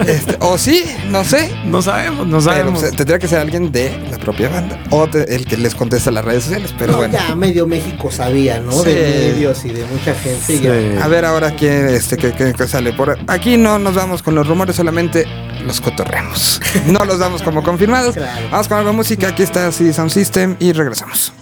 Este, 0.06 0.36
o 0.40 0.58
sí, 0.58 0.84
no 1.08 1.24
sé. 1.24 1.50
No 1.64 1.82
sabemos, 1.82 2.26
no 2.26 2.40
sabemos. 2.40 2.80
Pues, 2.80 2.96
tendría 2.96 3.18
que 3.18 3.28
ser 3.28 3.38
alguien 3.38 3.72
de 3.72 3.96
la 4.10 4.18
propia 4.18 4.48
banda 4.48 4.78
o 4.90 5.08
el 5.12 5.46
que 5.46 5.56
les 5.56 5.74
contesta 5.74 6.10
las 6.10 6.24
redes 6.24 6.44
sociales, 6.44 6.74
pero 6.78 6.96
bueno. 6.96 7.14
Ya 7.14 7.34
medio 7.34 7.66
México 7.66 8.10
sabía, 8.10 8.60
¿no? 8.60 8.82
De 8.82 9.32
medios 9.32 9.64
y 9.64 9.70
de 9.70 9.84
mucha 9.86 10.14
gente. 10.14 10.98
A 11.00 11.08
ver 11.08 11.24
ahora 11.24 11.52
quién 11.52 11.88
este, 11.88 12.16
que, 12.16 12.54
sale 12.66 12.92
por 12.92 13.10
aquí 13.10 13.22
Aquí 13.28 13.56
no 13.56 13.78
nos 13.78 13.94
vamos 13.94 14.22
con 14.22 14.34
los 14.34 14.46
rumores, 14.46 14.76
solamente 14.76 15.26
los 15.64 15.80
cotorreamos. 15.80 16.60
No 16.86 17.04
los 17.04 17.18
damos 17.18 17.42
como 17.42 17.62
confirmados. 17.62 18.14
Vamos 18.50 18.68
con 18.68 18.78
algo 18.78 18.90
de 18.90 18.96
música. 18.96 19.28
Aquí 19.28 19.42
está 19.42 19.70
CD 19.72 19.92
Sound 19.92 20.10
System 20.10 20.56
y 20.58 20.72
regresamos. 20.72 21.32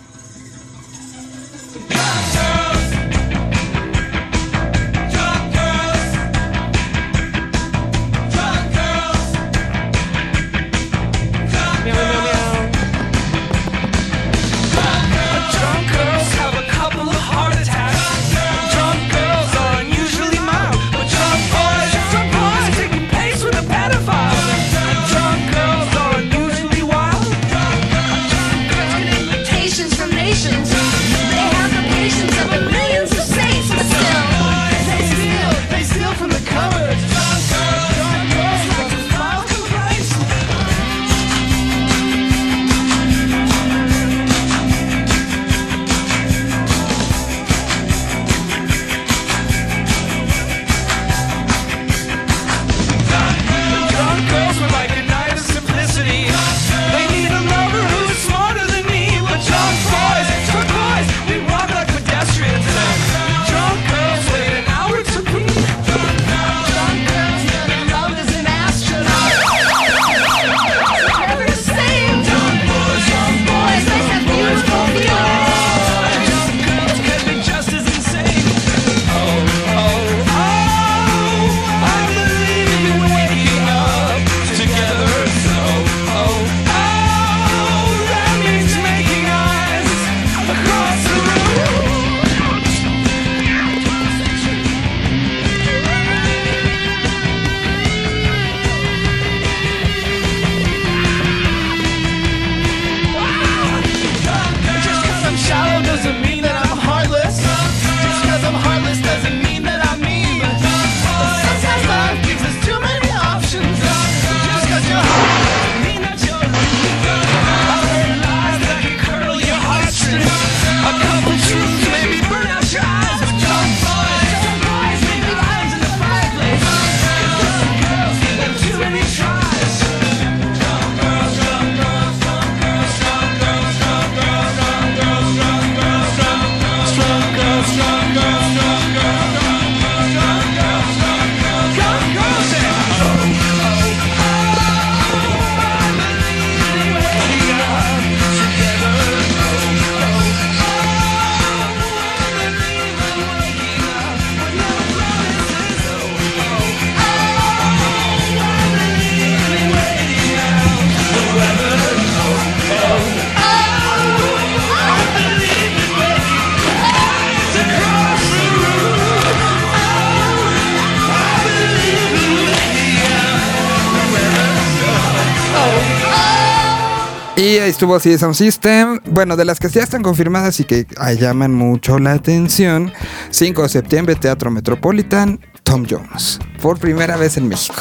Estuvo 177.70 177.94
así 177.94 178.18
Sound 178.18 178.34
System. 178.34 179.00
Bueno, 179.06 179.36
de 179.36 179.44
las 179.44 179.60
que 179.60 179.68
ya 179.68 179.82
están 179.82 180.02
confirmadas 180.02 180.60
y 180.60 180.64
que 180.64 180.86
llaman 181.18 181.54
mucho 181.54 181.98
la 181.98 182.12
atención. 182.12 182.92
5 183.30 183.62
de 183.62 183.68
septiembre, 183.68 184.14
Teatro 184.16 184.50
Metropolitan, 184.50 185.40
Tom 185.62 185.86
Jones. 185.88 186.38
Por 186.60 186.78
primera 186.78 187.16
vez 187.16 187.36
en 187.36 187.48
México. 187.48 187.80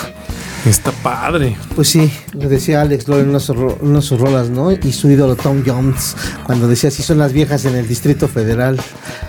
Está 0.66 0.92
padre. 0.92 1.56
Pues 1.76 1.90
sí, 1.90 2.12
le 2.34 2.48
decía 2.48 2.82
Alex 2.82 3.08
Loren 3.08 3.24
en 3.24 3.30
una 3.30 4.00
de 4.00 4.02
sus 4.02 4.20
rolas, 4.20 4.50
¿no? 4.50 4.72
Y 4.72 4.92
su 4.92 5.10
ídolo 5.10 5.36
Tom 5.36 5.64
Jones, 5.66 6.16
cuando 6.46 6.68
decía, 6.68 6.92
si 6.92 7.02
son 7.02 7.18
las 7.18 7.34
viejas 7.34 7.66
en 7.66 7.76
el 7.76 7.88
Distrito 7.88 8.28
Federal, 8.28 8.80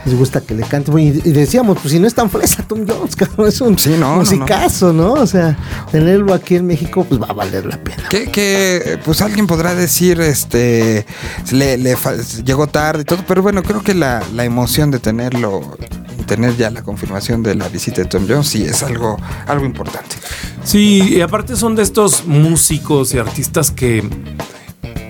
les 0.04 0.14
gusta 0.16 0.40
que 0.40 0.54
le 0.54 0.64
cante. 0.64 0.90
Y, 1.00 1.10
decíamos, 1.10 1.78
pues 1.80 1.92
si 1.92 2.00
no 2.00 2.06
es 2.06 2.14
tan 2.14 2.30
fresa 2.30 2.64
Tom 2.66 2.84
Jones, 2.86 3.14
cabrón, 3.16 3.48
es 3.48 3.60
un 3.60 3.78
sí, 3.78 3.96
no, 3.98 4.16
musicazo, 4.16 4.92
no, 4.92 5.12
O 5.12 5.26
sea, 5.26 5.56
tenerlo 5.92 6.34
aquí 6.34 6.56
en 6.56 6.66
México, 6.66 7.04
pues 7.08 7.20
va 7.20 7.26
a 7.26 7.32
valer 7.32 7.66
la 7.66 7.82
pena. 7.82 8.08
Que, 8.08 8.98
pues 9.04 9.22
alguien 9.22 9.46
podrá 9.46 9.74
decir, 9.74 10.20
este, 10.20 11.06
le, 11.52 11.78
llegó 12.44 12.66
tarde 12.66 13.02
y 13.02 13.04
todo, 13.04 13.24
pero 13.26 13.42
bueno, 13.42 13.62
creo 13.62 13.82
que 13.82 13.94
la, 13.94 14.22
la 14.34 14.44
emoción 14.44 14.90
de 14.90 14.98
tenerlo 14.98 15.76
tener 16.30 16.56
ya 16.56 16.70
la 16.70 16.84
confirmación 16.84 17.42
de 17.42 17.56
la 17.56 17.68
visita 17.68 18.02
de 18.02 18.04
Tom 18.04 18.24
Jones 18.28 18.46
sí 18.46 18.62
es 18.62 18.84
algo, 18.84 19.16
algo 19.48 19.66
importante. 19.66 20.14
Sí, 20.62 21.16
y 21.16 21.22
aparte 21.22 21.56
son 21.56 21.74
de 21.74 21.82
estos 21.82 22.24
músicos 22.24 23.12
y 23.14 23.18
artistas 23.18 23.72
que, 23.72 24.08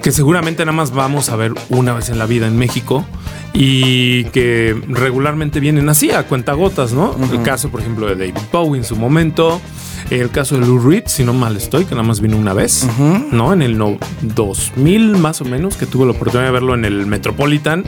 que 0.02 0.12
seguramente 0.12 0.64
nada 0.64 0.74
más 0.74 0.92
vamos 0.92 1.28
a 1.28 1.36
ver 1.36 1.52
una 1.68 1.92
vez 1.92 2.08
en 2.08 2.18
la 2.18 2.24
vida 2.24 2.46
en 2.46 2.56
México 2.56 3.04
y 3.52 4.24
que 4.26 4.74
regularmente 4.88 5.60
vienen 5.60 5.90
así 5.90 6.10
a 6.10 6.22
cuentagotas, 6.22 6.94
¿no? 6.94 7.14
El 7.30 7.42
caso, 7.42 7.68
por 7.68 7.80
ejemplo, 7.80 8.06
de 8.06 8.14
David 8.14 8.40
Bowie 8.50 8.78
en 8.78 8.84
su 8.84 8.96
momento, 8.96 9.60
el 10.08 10.30
caso 10.30 10.58
de 10.58 10.66
Lou 10.66 10.78
Reed, 10.78 11.02
si 11.04 11.22
no 11.22 11.34
mal 11.34 11.54
estoy, 11.54 11.84
que 11.84 11.94
nada 11.94 12.06
más 12.06 12.22
vino 12.22 12.38
una 12.38 12.54
vez, 12.54 12.88
¿no? 13.30 13.52
En 13.52 13.60
el 13.60 13.76
2000 14.22 15.18
más 15.18 15.42
o 15.42 15.44
menos, 15.44 15.76
que 15.76 15.84
tuve 15.84 16.06
la 16.06 16.12
oportunidad 16.12 16.46
de 16.46 16.52
verlo 16.52 16.72
en 16.72 16.86
el 16.86 17.04
Metropolitan. 17.06 17.84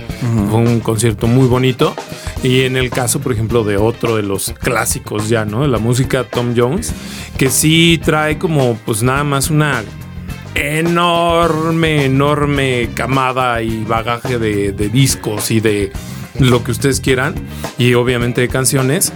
Fue 0.50 0.58
un 0.58 0.80
concierto 0.80 1.26
muy 1.26 1.46
bonito. 1.46 1.94
Y 2.42 2.62
en 2.62 2.76
el 2.76 2.90
caso, 2.90 3.20
por 3.20 3.32
ejemplo, 3.32 3.62
de 3.62 3.76
otro 3.76 4.16
de 4.16 4.22
los 4.22 4.52
clásicos 4.52 5.28
ya, 5.28 5.44
¿no? 5.44 5.62
De 5.62 5.68
la 5.68 5.78
música 5.78 6.24
Tom 6.24 6.54
Jones, 6.56 6.92
que 7.38 7.50
sí 7.50 8.00
trae 8.04 8.38
como 8.38 8.76
pues 8.84 9.02
nada 9.02 9.22
más 9.22 9.48
una 9.48 9.84
enorme, 10.54 12.04
enorme 12.06 12.90
camada 12.94 13.62
y 13.62 13.84
bagaje 13.84 14.38
de 14.38 14.72
discos 14.88 15.50
y 15.50 15.60
de 15.60 15.92
lo 16.38 16.64
que 16.64 16.70
ustedes 16.70 17.00
quieran 17.00 17.34
y 17.78 17.94
obviamente 17.94 18.40
de 18.40 18.48
canciones. 18.48 19.12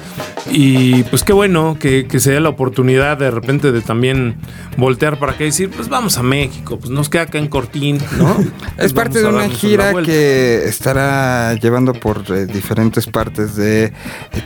Y 0.50 1.02
pues 1.04 1.24
qué 1.24 1.32
bueno 1.32 1.76
que, 1.78 2.06
se 2.16 2.30
dé 2.30 2.40
la 2.40 2.48
oportunidad 2.48 3.18
de 3.18 3.30
repente 3.30 3.72
de 3.72 3.82
también 3.82 4.36
voltear 4.76 5.18
para 5.18 5.36
qué 5.36 5.44
decir, 5.44 5.70
pues 5.70 5.88
vamos 5.88 6.18
a 6.18 6.22
México, 6.22 6.78
pues 6.78 6.90
nos 6.90 7.08
queda 7.08 7.22
acá 7.22 7.38
en 7.38 7.48
Cortín, 7.48 7.98
¿no? 8.16 8.36
es 8.78 8.92
parte 8.92 9.20
de 9.20 9.26
una 9.26 9.48
gira 9.48 9.92
que 10.02 10.64
estará 10.64 11.54
llevando 11.54 11.92
por 11.92 12.24
eh, 12.30 12.46
diferentes 12.46 13.06
partes 13.06 13.56
de 13.56 13.92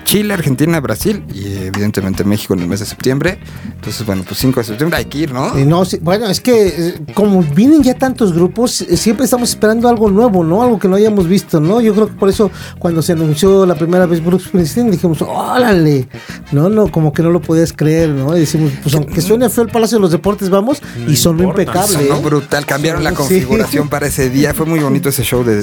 Chile, 0.04 0.34
Argentina, 0.34 0.80
Brasil 0.80 1.22
y 1.32 1.64
evidentemente 1.64 2.24
México 2.24 2.54
en 2.54 2.60
el 2.60 2.66
mes 2.66 2.80
de 2.80 2.86
septiembre. 2.86 3.38
Entonces, 3.74 4.04
bueno, 4.06 4.22
pues 4.26 4.38
5 4.40 4.60
de 4.60 4.64
septiembre 4.64 4.98
hay 4.98 5.04
que 5.04 5.18
ir, 5.18 5.32
¿no? 5.32 5.54
no 5.54 5.82
bueno, 6.00 6.26
es 6.26 6.40
que 6.40 6.68
eh, 6.68 6.94
como 7.14 7.42
vienen 7.42 7.82
ya 7.82 7.94
tantos 7.94 8.32
grupos, 8.32 8.80
eh, 8.82 8.96
siempre 8.96 9.24
estamos 9.24 9.50
esperando 9.50 9.88
algo 9.88 10.10
nuevo, 10.10 10.44
¿no? 10.44 10.62
Algo 10.62 10.78
que 10.78 10.88
no 10.88 10.96
hayamos 10.96 11.28
visto, 11.28 11.60
¿no? 11.60 11.80
Yo 11.80 11.94
creo 11.94 12.08
que 12.08 12.14
por 12.14 12.28
eso 12.28 12.50
cuando 12.78 13.02
se 13.02 13.12
anunció 13.12 13.66
la 13.66 13.74
primera 13.74 14.06
vez 14.06 14.22
Bruce 14.24 14.46
Springsteen 14.46 14.90
dijimos, 14.90 15.22
órale, 15.22 16.08
no, 16.52 16.68
no, 16.68 16.90
como 16.90 17.12
que 17.12 17.22
no 17.22 17.30
lo 17.30 17.40
podías 17.40 17.72
creer, 17.72 18.10
¿no? 18.10 18.36
Y 18.36 18.40
decimos, 18.40 18.72
pues 18.82 18.94
aunque 18.94 19.20
suene 19.20 19.48
feo 19.48 19.64
el 19.64 19.70
Palacio 19.70 19.98
de 19.98 20.02
los 20.02 20.10
Deportes, 20.10 20.50
vamos, 20.50 20.82
y 21.06 21.16
sonó 21.16 21.44
impecable. 21.44 21.92
Sonó 21.92 22.16
¿eh? 22.16 22.22
brutal, 22.22 22.66
cambiaron 22.66 23.04
la 23.04 23.12
configuración 23.12 23.88
para 23.88 24.06
ese 24.06 24.30
día, 24.30 24.54
fue 24.54 24.66
muy 24.66 24.80
bonito 24.80 25.08
ese 25.08 25.22
show 25.22 25.44
de, 25.44 25.56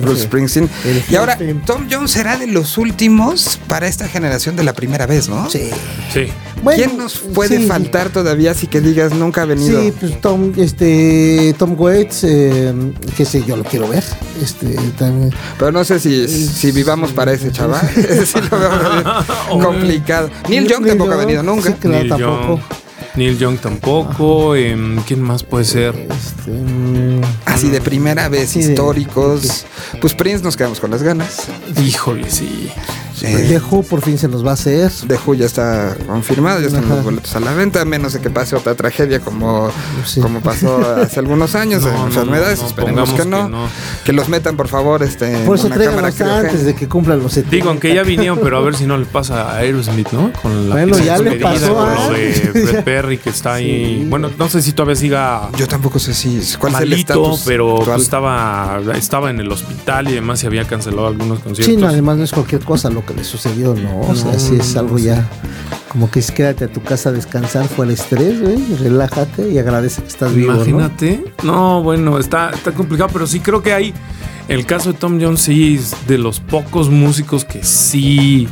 Bruce 0.00 0.24
Springsteen. 0.24 0.68
Y 1.08 1.14
ahora, 1.16 1.38
Tom 1.66 1.86
Jones 1.90 2.10
será 2.10 2.36
de 2.36 2.46
los 2.46 2.78
últimos 2.78 3.58
para 3.68 3.86
esta 3.86 4.08
generación 4.08 4.56
de 4.56 4.64
la 4.64 4.72
primera 4.72 5.06
vez, 5.06 5.28
¿no? 5.28 5.48
Sí. 5.50 5.70
Sí. 6.12 6.28
¿Quién 6.74 6.96
nos 6.96 7.18
puede 7.18 7.66
faltar 7.66 8.10
todavía 8.10 8.54
si 8.54 8.66
que 8.66 8.80
digas 8.80 9.12
nunca 9.12 9.42
ha 9.42 9.44
venido? 9.44 9.80
Sí, 9.80 9.92
pues 9.98 10.20
Tom, 10.20 10.52
este, 10.56 11.54
Tom 11.58 11.74
Waits, 11.78 12.24
eh, 12.24 12.74
que 13.16 13.24
sé, 13.24 13.44
yo 13.44 13.56
lo 13.56 13.64
quiero 13.64 13.88
ver. 13.88 14.04
Este, 14.40 14.76
también. 14.98 15.32
Pero 15.58 15.72
no 15.72 15.84
sé 15.84 15.98
si, 15.98 16.28
si 16.28 16.70
vivamos 16.72 17.12
para 17.12 17.32
ese 17.32 17.50
chaval. 17.50 17.88
sí 18.26 18.38
lo 18.50 18.58
veo 18.58 19.22
complicado. 19.62 20.30
Neil 20.48 20.66
Young 20.66 20.86
tampoco 20.86 21.12
ha 21.12 21.16
venido 21.16 21.42
nunca. 21.42 21.70
Sí, 21.70 21.76
claro, 21.80 22.08
tampoco. 22.08 22.60
Neil 23.14 23.38
Young 23.38 23.58
tampoco. 23.58 24.56
Em, 24.56 25.02
¿Quién 25.02 25.20
más 25.20 25.42
puede 25.42 25.64
ser? 25.64 25.94
Este, 25.94 27.20
Así 27.44 27.68
de 27.68 27.80
primera 27.80 28.28
vez, 28.28 28.56
históricos. 28.56 29.66
Pues 30.00 30.14
Prince 30.14 30.42
nos 30.42 30.56
quedamos 30.56 30.80
con 30.80 30.90
las 30.90 31.02
ganas. 31.02 31.48
Híjole, 31.84 32.30
sí. 32.30 32.70
De 33.22 33.58
Who 33.58 33.82
por 33.82 34.02
fin 34.02 34.18
se 34.18 34.28
nos 34.28 34.44
va 34.44 34.50
a 34.50 34.54
hacer. 34.54 34.90
De 34.90 35.16
Who 35.16 35.34
ya 35.34 35.46
está 35.46 35.96
confirmado, 36.06 36.60
ya 36.60 36.66
están 36.66 36.88
los 36.88 37.04
boletos 37.04 37.34
a 37.36 37.40
la 37.40 37.52
venta, 37.52 37.80
a 37.80 37.84
menos 37.84 38.12
de 38.12 38.20
que 38.20 38.30
pase 38.30 38.56
otra 38.56 38.74
tragedia 38.74 39.20
como, 39.20 39.70
como 40.20 40.40
pasó 40.40 40.78
hace 41.02 41.20
algunos 41.20 41.54
años 41.54 41.84
en 41.84 41.94
enfermedades. 41.94 42.62
Esperemos 42.62 43.12
que 43.12 43.24
no. 43.24 43.68
que 44.04 44.12
los 44.12 44.28
metan, 44.28 44.56
por 44.56 44.68
favor, 44.68 45.02
este, 45.02 45.38
por 45.44 45.56
eso 45.56 45.68
cámara 45.68 46.08
antes 46.08 46.64
de 46.64 46.74
que 46.74 46.88
cumplan 46.88 47.22
los 47.22 47.32
70. 47.32 47.50
Digo, 47.56 47.70
aunque 47.70 47.94
ya 47.94 48.02
vinieron, 48.02 48.38
pero 48.42 48.58
a 48.58 48.60
ver 48.60 48.74
si 48.74 48.86
no 48.86 48.96
le 48.96 49.06
pasa 49.06 49.50
a 49.50 49.58
Aerosmith, 49.58 50.10
¿no? 50.12 50.32
Con 50.40 50.68
la 50.68 50.74
bueno, 50.76 50.98
ya 50.98 51.18
le 51.18 51.38
pasó 51.38 51.74
con 51.74 52.14
de 52.14 52.32
Fred 52.52 52.84
Perry 52.84 53.18
que 53.18 53.30
está 53.30 53.54
ahí. 53.54 54.06
Bueno, 54.08 54.30
no 54.38 54.48
sé 54.48 54.62
si 54.62 54.72
todavía 54.72 54.96
siga. 54.96 55.50
Yo 55.56 55.66
tampoco 55.66 55.98
sé 55.98 56.14
si 56.14 56.40
cuál 56.58 56.72
malito, 56.72 56.92
es 56.92 56.92
el 56.92 57.00
estatus 57.00 57.42
pero 57.46 57.76
pues, 57.76 58.02
estaba 58.02 58.80
estaba 58.94 59.30
en 59.30 59.40
el 59.40 59.50
hospital 59.50 60.08
y 60.08 60.12
además 60.12 60.40
se 60.40 60.46
había 60.46 60.64
cancelado 60.64 61.06
algunos 61.06 61.40
conciertos. 61.40 61.74
Sí, 61.74 61.80
no, 61.80 61.88
además 61.88 62.18
no 62.18 62.24
es 62.24 62.32
cualquier 62.32 62.62
cosa 62.62 62.90
lo 62.90 63.04
que 63.04 63.11
le 63.14 63.24
sucedió, 63.24 63.74
¿no? 63.74 64.00
O 64.00 64.14
sea, 64.14 64.38
si 64.38 64.56
es 64.56 64.76
algo 64.76 64.98
ya 64.98 65.28
como 65.92 66.10
que 66.10 66.20
es 66.20 66.30
quédate 66.30 66.64
a 66.64 66.68
tu 66.68 66.82
casa 66.82 67.10
a 67.10 67.12
descansar, 67.12 67.68
fue 67.68 67.84
el 67.84 67.92
estrés, 67.92 68.40
güey, 68.40 68.76
relájate 68.76 69.50
y 69.50 69.58
agradece 69.58 70.00
que 70.00 70.08
estás 70.08 70.34
vivo. 70.34 70.54
Imagínate. 70.54 71.22
¿no? 71.42 71.82
bueno, 71.82 72.18
está, 72.18 72.50
está 72.50 72.72
complicado, 72.72 73.10
pero 73.12 73.26
sí 73.26 73.40
creo 73.40 73.62
que 73.62 73.74
hay. 73.74 73.92
El 74.48 74.64
caso 74.64 74.92
de 74.92 74.98
Tom 74.98 75.20
Jones 75.20 75.42
sí 75.42 75.76
es 75.76 75.94
de 76.06 76.16
los 76.16 76.40
pocos 76.40 76.88
músicos 76.88 77.44
que 77.44 77.62
sí 77.62 78.48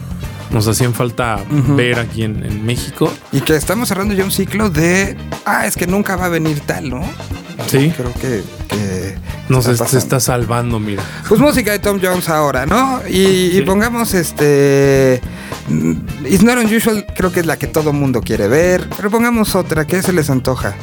nos 0.50 0.68
hacían 0.68 0.92
falta 0.92 1.42
ver 1.76 1.98
aquí 1.98 2.24
en, 2.24 2.64
México. 2.64 3.10
Y 3.32 3.40
que 3.40 3.56
estamos 3.56 3.88
cerrando 3.88 4.12
ya 4.14 4.24
un 4.24 4.30
ciclo 4.30 4.68
de, 4.68 5.16
ah, 5.46 5.66
es 5.66 5.76
que 5.76 5.86
nunca 5.86 6.16
va 6.16 6.26
a 6.26 6.28
venir 6.28 6.60
tal, 6.60 6.90
¿no? 6.90 7.02
Sí. 7.68 7.92
Creo 7.96 8.12
que, 8.14 8.42
nos 9.48 9.66
está, 9.66 9.98
está 9.98 10.20
salvando, 10.20 10.78
mira. 10.78 11.02
Pues 11.28 11.40
música 11.40 11.72
de 11.72 11.78
Tom 11.78 11.98
Jones 12.02 12.28
ahora, 12.28 12.66
¿no? 12.66 13.02
Y, 13.08 13.60
pongamos 13.62 14.14
este. 14.14 15.20
It's 16.24 16.42
Not 16.42 16.58
Unusual, 16.58 17.06
creo 17.14 17.32
que 17.32 17.40
es 17.40 17.46
la 17.46 17.56
que 17.56 17.66
todo 17.66 17.92
mundo 17.92 18.20
quiere 18.20 18.48
ver. 18.48 18.88
Pero 18.96 19.10
pongamos 19.10 19.54
otra, 19.54 19.86
que 19.86 20.02
se 20.02 20.12
les 20.12 20.30
antoja. 20.30 20.74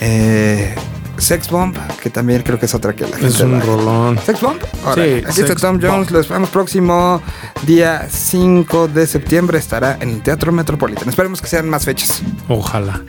Eh, 0.00 0.74
Sex 1.18 1.48
Bomb, 1.48 1.76
que 2.02 2.10
también 2.10 2.42
creo 2.42 2.58
que 2.58 2.66
es 2.66 2.74
otra 2.74 2.94
que 2.94 3.04
la 3.04 3.16
gente. 3.16 3.28
Es 3.28 3.40
un 3.40 3.60
rolón. 3.60 4.18
Sex 4.24 4.40
Bomb. 4.40 4.60
sí, 4.94 5.22
aquí 5.26 5.40
está 5.40 5.54
Tom 5.54 5.80
Jones. 5.80 6.10
Lo 6.10 6.20
esperamos 6.20 6.50
próximo 6.50 7.22
día 7.66 8.06
5 8.10 8.88
de 8.88 9.06
septiembre. 9.06 9.58
Estará 9.58 9.98
en 10.00 10.10
el 10.10 10.22
Teatro 10.22 10.52
Metropolitan. 10.52 11.08
Esperemos 11.08 11.40
que 11.40 11.48
sean 11.48 11.68
más 11.68 11.84
fechas. 11.84 12.22
Ojalá. 12.48 13.02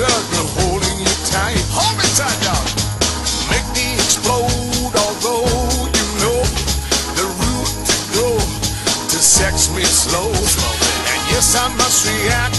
tug 0.00 0.48
holding 0.56 0.98
you 0.98 1.14
tight. 1.28 1.60
Hold 1.76 1.94
me 2.00 2.08
tight, 2.16 2.38
dog. 2.40 2.66
Make 3.52 3.68
me 3.76 3.94
explode, 4.00 4.92
although 4.96 5.44
you 5.92 6.06
know 6.22 6.40
the 7.18 7.26
route 7.40 7.74
to 7.88 7.96
go 8.16 8.28
to 9.12 9.18
sex 9.20 9.68
me 9.74 9.84
slow. 9.84 10.30
And 10.32 11.20
yes, 11.32 11.54
I 11.54 11.68
must 11.76 12.06
react. 12.08 12.49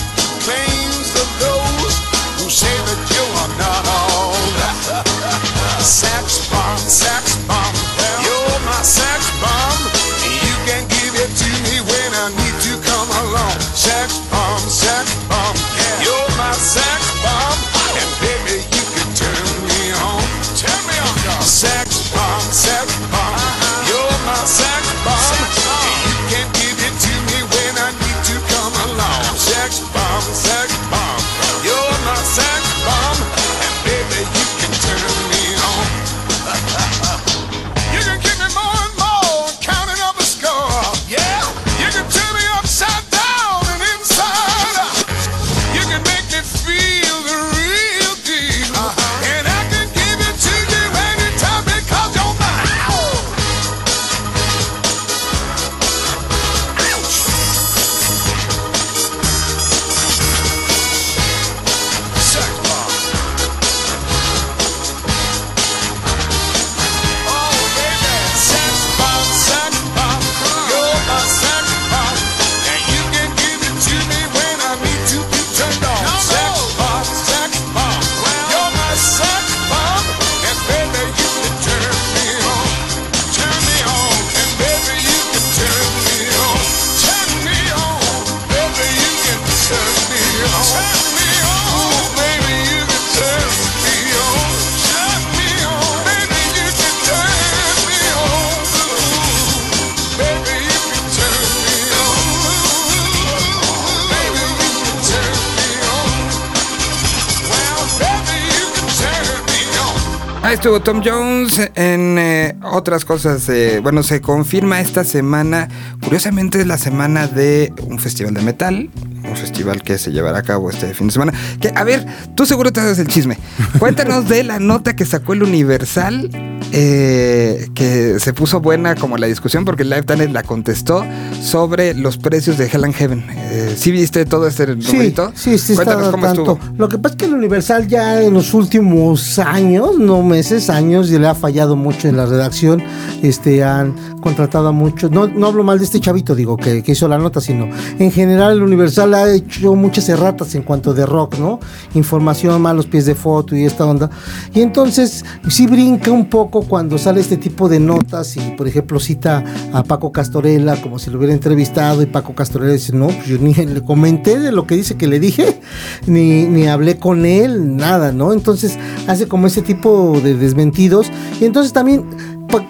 Ahí 110.51 110.55
estuvo 110.55 110.81
Tom 110.81 111.01
Jones 111.01 111.71
en 111.75 112.17
eh, 112.19 112.57
otras 112.61 113.05
cosas. 113.05 113.47
eh, 113.47 113.79
bueno, 113.81 114.03
se 114.03 114.19
confirma 114.19 114.81
esta 114.81 115.05
semana. 115.05 115.69
Curiosamente 116.03 116.59
es 116.59 116.67
la 116.67 116.77
semana 116.77 117.27
de 117.27 117.71
un 117.87 117.99
festival 117.99 118.33
de 118.33 118.41
metal. 118.41 118.89
Un 119.23 119.37
festival 119.37 119.81
que 119.81 119.97
se 119.97 120.11
llevará 120.11 120.39
a 120.39 120.43
cabo 120.43 120.69
este 120.69 120.93
fin 120.93 121.07
de 121.07 121.13
semana. 121.13 121.31
Que, 121.61 121.71
a 121.73 121.85
ver, 121.85 122.05
tú 122.35 122.45
seguro 122.45 122.73
te 122.73 122.81
haces 122.81 122.99
el 122.99 123.07
chisme. 123.07 123.37
Cuéntanos 123.79 124.27
de 124.27 124.43
la 124.43 124.59
nota 124.59 124.93
que 124.93 125.05
sacó 125.05 125.31
el 125.31 125.43
Universal. 125.43 126.29
Eh, 126.73 127.69
que 127.73 128.19
se 128.19 128.33
puso 128.33 128.61
buena 128.61 128.95
como 128.95 129.17
la 129.17 129.27
discusión 129.27 129.65
porque 129.65 129.83
Live 129.83 130.03
Talent 130.03 130.33
la 130.33 130.43
contestó 130.43 131.03
sobre 131.41 131.93
los 131.93 132.17
precios 132.17 132.57
de 132.57 132.67
Hell 132.67 132.83
and 132.85 132.93
Heaven. 132.93 133.25
Eh, 133.29 133.75
¿Sí 133.77 133.91
viste 133.91 134.25
todo 134.25 134.47
este 134.47 134.65
Sí, 134.79 134.93
numerito? 134.93 135.31
sí, 135.35 135.57
sí, 135.57 135.75
Cuéntanos 135.75 136.01
está 136.05 136.11
cómo 136.11 136.25
tanto. 136.25 136.41
estuvo. 136.53 136.73
Lo 136.77 136.87
que 136.89 136.97
pasa 136.97 137.13
es 137.15 137.17
que 137.19 137.25
el 137.25 137.33
Universal 137.33 137.87
ya 137.87 138.21
en 138.21 138.33
los 138.33 138.53
últimos 138.53 139.39
años, 139.39 139.97
no 139.99 140.21
meses, 140.23 140.69
años, 140.69 141.11
y 141.11 141.19
le 141.19 141.27
ha 141.27 141.35
fallado 141.35 141.75
mucho 141.75 142.07
en 142.07 142.17
la 142.17 142.25
redacción. 142.25 142.81
Este, 143.21 143.63
han 143.63 143.95
contratado 144.21 144.67
a 144.69 144.71
muchos. 144.71 145.11
No, 145.11 145.27
no 145.27 145.47
hablo 145.47 145.63
mal 145.63 145.79
de 145.79 145.85
este 145.85 145.99
chavito, 145.99 146.35
digo, 146.35 146.55
que, 146.55 146.83
que 146.83 146.93
hizo 146.93 147.07
la 147.07 147.17
nota, 147.17 147.41
sino 147.41 147.67
en 147.99 148.11
general 148.11 148.53
el 148.53 148.63
Universal 148.63 149.13
ha 149.13 149.31
hecho 149.31 149.75
muchas 149.75 150.07
erratas 150.09 150.55
en 150.55 150.63
cuanto 150.63 150.93
de 150.93 151.05
rock, 151.05 151.37
¿no? 151.37 151.59
Información, 151.95 152.61
malos 152.61 152.85
pies 152.85 153.05
de 153.05 153.15
foto 153.15 153.55
y 153.55 153.65
esta 153.65 153.85
onda. 153.85 154.09
Y 154.53 154.61
entonces 154.61 155.25
sí 155.49 155.67
brinca 155.67 156.11
un 156.11 156.29
poco 156.29 156.61
cuando 156.63 156.97
sale 156.97 157.21
este 157.21 157.37
tipo 157.37 157.67
de 157.67 157.79
notas 157.79 158.37
y, 158.37 158.51
por 158.51 158.67
ejemplo, 158.67 158.99
cita 158.99 159.43
a 159.73 159.83
Paco 159.83 160.11
Castorela 160.11 160.77
como 160.81 160.99
si 160.99 161.09
lo 161.09 161.17
hubiera 161.17 161.33
entrevistado 161.33 162.01
y 162.01 162.05
Paco 162.05 162.33
Castorela 162.35 162.73
dice, 162.73 162.93
no, 162.93 163.07
pues 163.07 163.25
yo 163.25 163.37
ni 163.37 163.53
le 163.53 163.81
comenté 163.81 164.39
de 164.39 164.51
lo 164.51 164.67
que 164.67 164.75
dice 164.75 164.95
que 164.95 165.07
le 165.07 165.19
dije, 165.19 165.59
ni, 166.05 166.45
ni 166.45 166.67
hablé 166.67 166.97
con 166.97 167.25
él, 167.25 167.75
nada, 167.75 168.11
¿no? 168.11 168.33
Entonces 168.33 168.77
hace 169.07 169.27
como 169.27 169.47
ese 169.47 169.61
tipo 169.61 170.19
de 170.21 170.35
desmentidos 170.35 171.11
y 171.39 171.45
entonces 171.45 171.73
también 171.73 172.05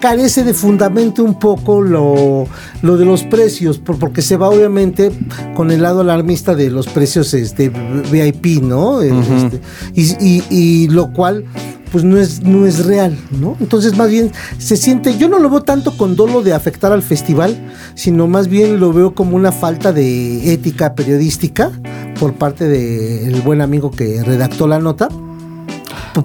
carece 0.00 0.44
de 0.44 0.54
fundamento 0.54 1.22
un 1.24 1.38
poco 1.38 1.80
lo, 1.80 2.46
lo 2.82 2.96
de 2.96 3.04
los 3.04 3.22
precios, 3.24 3.78
por- 3.78 3.98
porque 3.98 4.22
se 4.22 4.36
va 4.36 4.48
obviamente 4.48 5.10
con 5.54 5.70
el 5.70 5.82
lado 5.82 6.00
alarmista 6.00 6.54
de 6.54 6.70
los 6.70 6.86
precios 6.86 7.34
este, 7.34 7.70
VIP, 8.10 8.62
¿no? 8.62 9.00
Este, 9.02 9.60
y, 9.94 10.02
y- 10.24 10.44
y 10.50 10.88
lo 10.88 11.12
cual 11.12 11.44
pues 11.90 12.04
no 12.04 12.16
es, 12.16 12.42
no 12.42 12.66
es 12.66 12.86
real, 12.86 13.18
¿no? 13.38 13.54
Entonces 13.60 13.96
más 13.98 14.08
bien 14.08 14.32
se 14.56 14.76
siente, 14.78 15.18
yo 15.18 15.28
no 15.28 15.38
lo 15.38 15.50
veo 15.50 15.60
tanto 15.62 15.94
con 15.96 16.16
dolo 16.16 16.40
de 16.42 16.54
afectar 16.54 16.90
al 16.90 17.02
festival, 17.02 17.54
sino 17.94 18.26
más 18.26 18.48
bien 18.48 18.80
lo 18.80 18.92
veo 18.94 19.14
como 19.14 19.36
una 19.36 19.52
falta 19.52 19.92
de 19.92 20.52
ética 20.54 20.94
periodística 20.94 21.70
por 22.18 22.32
parte 22.34 22.66
del 22.66 23.42
buen 23.42 23.60
amigo 23.60 23.90
que 23.90 24.22
redactó 24.24 24.66
la 24.66 24.78
nota. 24.78 25.08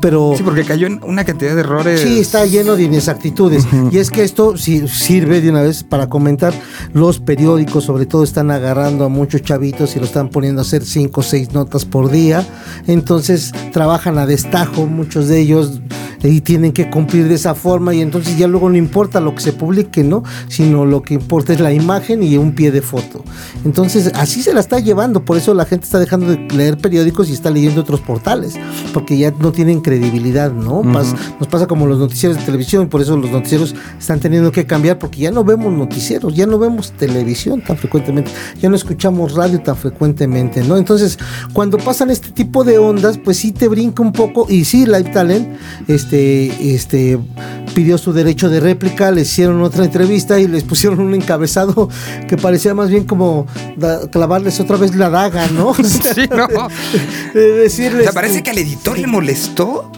Pero 0.02 0.34
Sí, 0.36 0.44
porque 0.44 0.64
cayó 0.64 0.88
en 0.88 1.00
una 1.04 1.24
cantidad 1.24 1.56
de 1.56 1.62
errores. 1.62 2.02
Sí, 2.02 2.20
está 2.20 2.46
lleno 2.46 2.76
de 2.76 2.84
inexactitudes. 2.84 3.66
Y 3.92 3.98
es 3.98 4.12
que 4.12 4.24
esto 4.24 4.58
sí, 4.58 4.88
sirve 4.88 5.42
de 5.42 5.50
una 5.50 5.62
vez 5.62 5.84
para 5.84 6.08
comentar. 6.10 6.54
Los 6.94 7.20
periódicos, 7.20 7.86
sobre 7.86 8.06
todo, 8.06 8.24
están 8.24 8.52
agarrando 8.52 9.06
a 9.06 9.10
muchos 9.10 9.42
chavitos 9.42 9.96
y 9.96 10.00
lo 10.00 10.06
están 10.06 10.30
poniendo 10.30 10.62
a 10.62 10.64
hacer 10.64 10.84
cinco 10.84 11.22
o 11.22 11.24
seis 11.24 11.54
notas 11.54 11.86
por 11.86 12.10
día. 12.10 12.46
Entonces 12.88 13.52
trabajan 13.72 14.18
a 14.18 14.26
destajo, 14.26 14.86
muchos 14.86 15.28
de 15.28 15.40
ellos, 15.40 15.80
y 16.24 16.42
tienen 16.42 16.72
que 16.74 16.90
cumplir 16.90 17.28
de 17.28 17.36
esa 17.36 17.56
forma. 17.56 17.94
Y 17.94 18.02
entonces 18.02 18.38
ya 18.38 18.48
luego 18.48 18.70
no 18.70 18.78
importa 18.78 19.20
lo 19.20 19.36
que 19.36 19.42
se 19.42 19.54
publique, 19.54 20.04
¿no? 20.04 20.24
Sino 20.48 20.86
lo 20.86 21.02
que 21.02 21.14
importa 21.14 21.54
es 21.54 21.60
la 21.60 21.74
imagen 21.74 22.24
y 22.24 22.38
un 22.38 22.54
pie 22.54 22.72
de 22.72 22.82
foto. 22.82 23.24
Entonces 23.66 24.12
así 24.16 24.42
se 24.42 24.54
la 24.54 24.60
está 24.60 24.80
llevando. 24.80 25.24
Por 25.26 25.38
eso 25.38 25.54
la 25.54 25.66
gente 25.66 25.86
está 25.86 26.00
dejando 26.00 26.28
de 26.28 26.38
leer 26.56 26.78
periódicos 26.78 27.30
y 27.30 27.34
está 27.34 27.50
leyendo 27.50 27.82
otros 27.82 28.02
portales. 28.02 28.56
Porque 28.94 29.18
ya 29.18 29.32
no 29.40 29.52
tienen 29.52 29.82
credibilidad, 29.82 30.52
¿no? 30.52 30.84
Pas- 30.84 31.16
nos 31.40 31.48
pasa 31.48 31.68
como 31.68 31.86
los 31.88 32.00
noticieros 32.00 32.38
de 32.38 32.44
televisión, 32.44 32.88
por 32.90 33.02
eso 33.02 33.16
los 33.18 33.30
noticieros 33.32 33.76
están 34.00 34.20
teniendo 34.20 34.52
que 34.52 34.66
cambiar, 34.66 34.98
porque 34.98 35.20
ya 35.20 35.32
no 35.32 35.44
vemos 35.44 35.72
noticieros, 35.74 36.36
ya 36.36 36.46
no 36.46 36.58
vemos 36.58 36.92
televisión 36.94 37.62
tan 37.62 37.78
frecuentemente, 37.78 38.32
ya 38.60 38.70
no 38.70 38.76
escuchamos 38.76 39.34
radio 39.34 39.60
tan 39.62 39.76
frecuentemente, 39.76 40.64
¿no? 40.64 40.78
Entonces, 40.78 41.20
cuando 41.54 41.78
pasan 41.78 42.10
este 42.10 42.30
tipo 42.32 42.64
de 42.64 42.80
ondas, 42.80 43.18
pues 43.18 43.38
sí 43.38 43.52
te 43.52 43.68
brinca 43.68 44.02
un 44.02 44.14
poco, 44.14 44.48
y 44.50 44.66
sí, 44.66 44.86
Live 44.86 45.12
Talent, 45.14 45.48
este, 45.88 46.07
este, 46.12 47.18
pidió 47.74 47.98
su 47.98 48.14
derecho 48.14 48.50
de 48.50 48.60
réplica, 48.60 49.12
le 49.12 49.22
hicieron 49.22 49.62
otra 49.62 49.86
entrevista 49.86 50.40
y 50.40 50.48
les 50.48 50.64
pusieron 50.64 51.00
un 51.00 51.14
encabezado 51.14 51.90
que 52.28 52.38
parecía 52.38 52.74
más 52.74 52.90
bien 52.90 53.04
como 53.06 53.46
da- 53.78 54.10
clavarles 54.10 54.60
otra 54.60 54.78
vez 54.78 54.96
la 54.96 55.10
daga, 55.10 55.48
¿no? 55.48 55.74
Sí, 55.84 56.28
¿no? 56.30 56.48
de 57.34 57.52
decirles. 57.54 58.02
O 58.02 58.04
sea, 58.04 58.14
parece 58.14 58.44
que 58.44 58.52
al 58.52 58.58
editor 58.58 58.98
le 58.98 59.08
molestó 59.08 59.92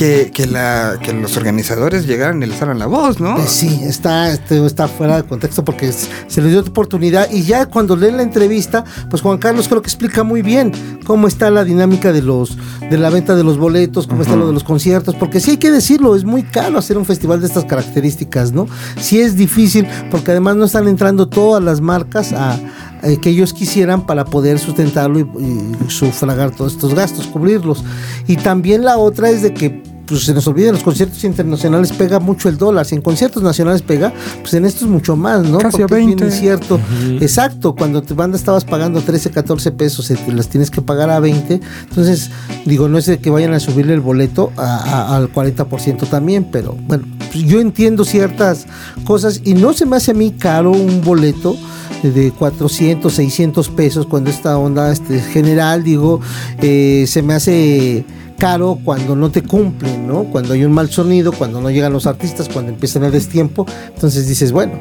que, 0.00 0.30
que, 0.32 0.46
la, 0.46 0.98
que 1.02 1.12
los 1.12 1.36
organizadores 1.36 2.06
llegaran 2.06 2.42
y 2.42 2.46
le 2.46 2.74
la 2.74 2.86
voz, 2.86 3.20
¿no? 3.20 3.34
Pues 3.34 3.50
sí, 3.50 3.82
está, 3.84 4.30
este, 4.30 4.64
está 4.64 4.88
fuera 4.88 5.16
de 5.16 5.28
contexto 5.28 5.62
porque 5.62 5.92
se 5.92 6.40
le 6.40 6.48
dio 6.48 6.60
oportunidad 6.60 7.30
y 7.30 7.42
ya 7.42 7.66
cuando 7.66 7.96
leen 7.96 8.16
la 8.16 8.22
entrevista, 8.22 8.82
pues 9.10 9.20
Juan 9.20 9.36
Carlos 9.36 9.68
creo 9.68 9.82
que 9.82 9.88
explica 9.88 10.24
muy 10.24 10.40
bien 10.40 10.72
cómo 11.04 11.28
está 11.28 11.50
la 11.50 11.64
dinámica 11.64 12.12
de 12.14 12.22
los 12.22 12.56
de 12.88 12.96
la 12.96 13.10
venta 13.10 13.34
de 13.34 13.44
los 13.44 13.58
boletos, 13.58 14.06
cómo 14.06 14.22
está 14.22 14.36
lo 14.36 14.46
de 14.46 14.54
los 14.54 14.64
conciertos, 14.64 15.16
porque 15.16 15.38
sí 15.38 15.50
hay 15.50 15.56
que 15.58 15.70
decirlo, 15.70 16.16
es 16.16 16.24
muy 16.24 16.44
caro 16.44 16.78
hacer 16.78 16.96
un 16.96 17.04
festival 17.04 17.42
de 17.42 17.48
estas 17.48 17.66
características, 17.66 18.52
¿no? 18.52 18.68
Sí 18.98 19.20
es 19.20 19.36
difícil 19.36 19.86
porque 20.10 20.30
además 20.30 20.56
no 20.56 20.64
están 20.64 20.88
entrando 20.88 21.28
todas 21.28 21.62
las 21.62 21.82
marcas 21.82 22.32
a 22.32 22.58
eh, 23.02 23.18
que 23.20 23.28
ellos 23.28 23.52
quisieran 23.52 24.06
para 24.06 24.24
poder 24.24 24.58
sustentarlo 24.58 25.20
y, 25.20 25.22
y 25.22 25.90
sufragar 25.90 26.52
todos 26.52 26.72
estos 26.72 26.94
gastos, 26.94 27.26
cubrirlos. 27.26 27.84
Y 28.26 28.36
también 28.36 28.82
la 28.82 28.96
otra 28.96 29.28
es 29.28 29.42
de 29.42 29.52
que 29.52 29.89
pues 30.10 30.24
se 30.24 30.34
nos 30.34 30.46
olvida, 30.46 30.66
en 30.68 30.74
los 30.74 30.82
conciertos 30.82 31.24
internacionales 31.24 31.92
pega 31.92 32.20
mucho 32.20 32.48
el 32.50 32.58
dólar. 32.58 32.84
Si 32.84 32.94
en 32.94 33.00
conciertos 33.00 33.42
nacionales 33.42 33.80
pega, 33.82 34.12
pues 34.42 34.52
en 34.54 34.64
estos 34.66 34.88
mucho 34.88 35.16
más, 35.16 35.42
¿no? 35.48 35.58
Casi 35.58 35.82
a 35.82 35.86
Porque 35.86 36.02
es 36.02 36.06
bien 36.06 36.18
20. 36.18 36.24
incierto. 36.26 36.78
Exacto, 37.20 37.74
cuando 37.74 38.02
tu 38.02 38.14
banda 38.14 38.36
estabas 38.36 38.64
pagando 38.64 39.00
13, 39.00 39.30
14 39.30 39.72
pesos, 39.72 40.10
eh, 40.10 40.16
te 40.26 40.32
las 40.32 40.48
tienes 40.48 40.70
que 40.70 40.82
pagar 40.82 41.08
a 41.10 41.20
20. 41.20 41.60
Entonces, 41.88 42.30
digo, 42.66 42.88
no 42.88 42.98
es 42.98 43.06
de 43.06 43.18
que 43.18 43.30
vayan 43.30 43.54
a 43.54 43.60
subirle 43.60 43.94
el 43.94 44.00
boleto 44.00 44.52
a- 44.56 44.76
a- 44.76 45.16
al 45.16 45.28
40% 45.32 46.06
también, 46.06 46.44
pero 46.50 46.76
bueno, 46.86 47.04
pues 47.32 47.44
yo 47.44 47.60
entiendo 47.60 48.04
ciertas 48.04 48.66
cosas 49.04 49.40
y 49.44 49.54
no 49.54 49.72
se 49.72 49.86
me 49.86 49.96
hace 49.96 50.10
a 50.10 50.14
mí 50.14 50.32
caro 50.38 50.72
un 50.72 51.00
boleto 51.02 51.56
de 52.02 52.32
400, 52.32 53.12
600 53.12 53.68
pesos 53.68 54.06
cuando 54.06 54.30
esta 54.30 54.56
onda 54.58 54.90
este, 54.90 55.20
general, 55.20 55.84
digo, 55.84 56.20
eh, 56.62 57.04
se 57.06 57.22
me 57.22 57.34
hace 57.34 58.04
caro 58.40 58.78
cuando 58.82 59.14
no 59.14 59.30
te 59.30 59.42
cumplen, 59.42 60.08
¿no? 60.08 60.24
Cuando 60.24 60.54
hay 60.54 60.64
un 60.64 60.72
mal 60.72 60.90
sonido, 60.90 61.30
cuando 61.30 61.60
no 61.60 61.70
llegan 61.70 61.92
los 61.92 62.06
artistas, 62.06 62.48
cuando 62.48 62.72
empiezan 62.72 63.04
a 63.04 63.10
destiempo, 63.10 63.66
entonces 63.94 64.26
dices, 64.26 64.50
bueno, 64.50 64.72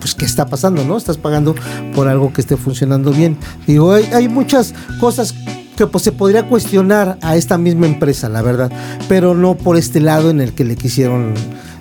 pues 0.00 0.16
qué 0.16 0.24
está 0.24 0.46
pasando, 0.46 0.84
¿no? 0.84 0.96
Estás 0.96 1.16
pagando 1.16 1.54
por 1.94 2.08
algo 2.08 2.32
que 2.32 2.40
esté 2.40 2.56
funcionando 2.56 3.12
bien. 3.12 3.38
Digo, 3.68 3.92
hay, 3.92 4.28
muchas 4.28 4.74
cosas 4.98 5.32
que 5.76 5.86
pues 5.86 6.02
se 6.02 6.10
podría 6.10 6.48
cuestionar 6.48 7.16
a 7.22 7.36
esta 7.36 7.56
misma 7.56 7.86
empresa, 7.86 8.28
la 8.28 8.42
verdad, 8.42 8.72
pero 9.08 9.34
no 9.34 9.54
por 9.54 9.76
este 9.76 10.00
lado 10.00 10.30
en 10.30 10.40
el 10.40 10.52
que 10.52 10.64
le 10.64 10.74
quisieron 10.74 11.34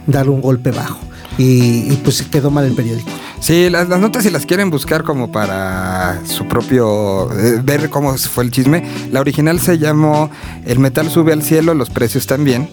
dar 0.06 0.30
un 0.30 0.40
golpe 0.40 0.70
bajo. 0.70 1.00
Y, 1.38 1.92
y, 1.92 2.00
pues 2.04 2.22
quedó 2.22 2.52
mal 2.52 2.66
el 2.66 2.74
periódico. 2.74 3.10
Sí, 3.40 3.70
las, 3.70 3.90
las 3.90 4.00
notas 4.00 4.24
si 4.24 4.30
las 4.30 4.46
quieren 4.46 4.70
buscar 4.70 5.04
como 5.04 5.32
para 5.32 6.22
su 6.26 6.48
propio... 6.48 7.32
eh, 7.34 7.60
ver 7.64 7.90
cómo 7.90 8.16
fue 8.18 8.44
el 8.44 8.52
chisme. 8.52 8.88
La 9.12 9.20
original 9.20 9.60
se 9.60 9.80
llamó 9.80 10.30
El 10.66 10.80
metal 10.80 11.10
sube 11.10 11.34
al 11.34 11.42
cielo, 11.42 11.74
los 11.74 11.90
precios 11.90 12.28
también. 12.28 12.70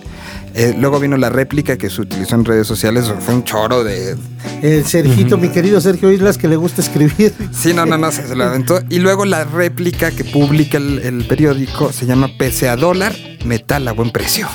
Eh, 0.54 0.74
luego 0.76 0.98
vino 0.98 1.16
la 1.16 1.30
réplica 1.30 1.78
que 1.78 1.88
se 1.88 2.02
utilizó 2.02 2.34
en 2.34 2.44
redes 2.44 2.66
sociales. 2.66 3.10
Fue 3.20 3.34
un 3.34 3.44
choro 3.44 3.82
de... 3.82 4.16
El 4.62 4.84
Sergito, 4.84 5.38
mi 5.38 5.48
querido 5.48 5.80
Sergio 5.80 6.12
Islas, 6.12 6.36
que 6.36 6.48
le 6.48 6.56
gusta 6.56 6.82
escribir. 6.82 7.32
Sí, 7.52 7.72
no, 7.72 7.86
no, 7.86 7.96
no, 7.96 8.10
se, 8.12 8.26
se 8.26 8.34
lo 8.36 8.44
aventó. 8.44 8.80
Y 8.90 8.98
luego 8.98 9.24
la 9.24 9.44
réplica 9.44 10.10
que 10.10 10.24
publica 10.24 10.76
el, 10.76 10.98
el 10.98 11.24
periódico 11.26 11.92
se 11.92 12.04
llama 12.04 12.28
Pese 12.36 12.68
a 12.68 12.76
dólar, 12.76 13.14
metal 13.44 13.86
a 13.88 13.92
buen 13.92 14.10
precio. 14.10 14.48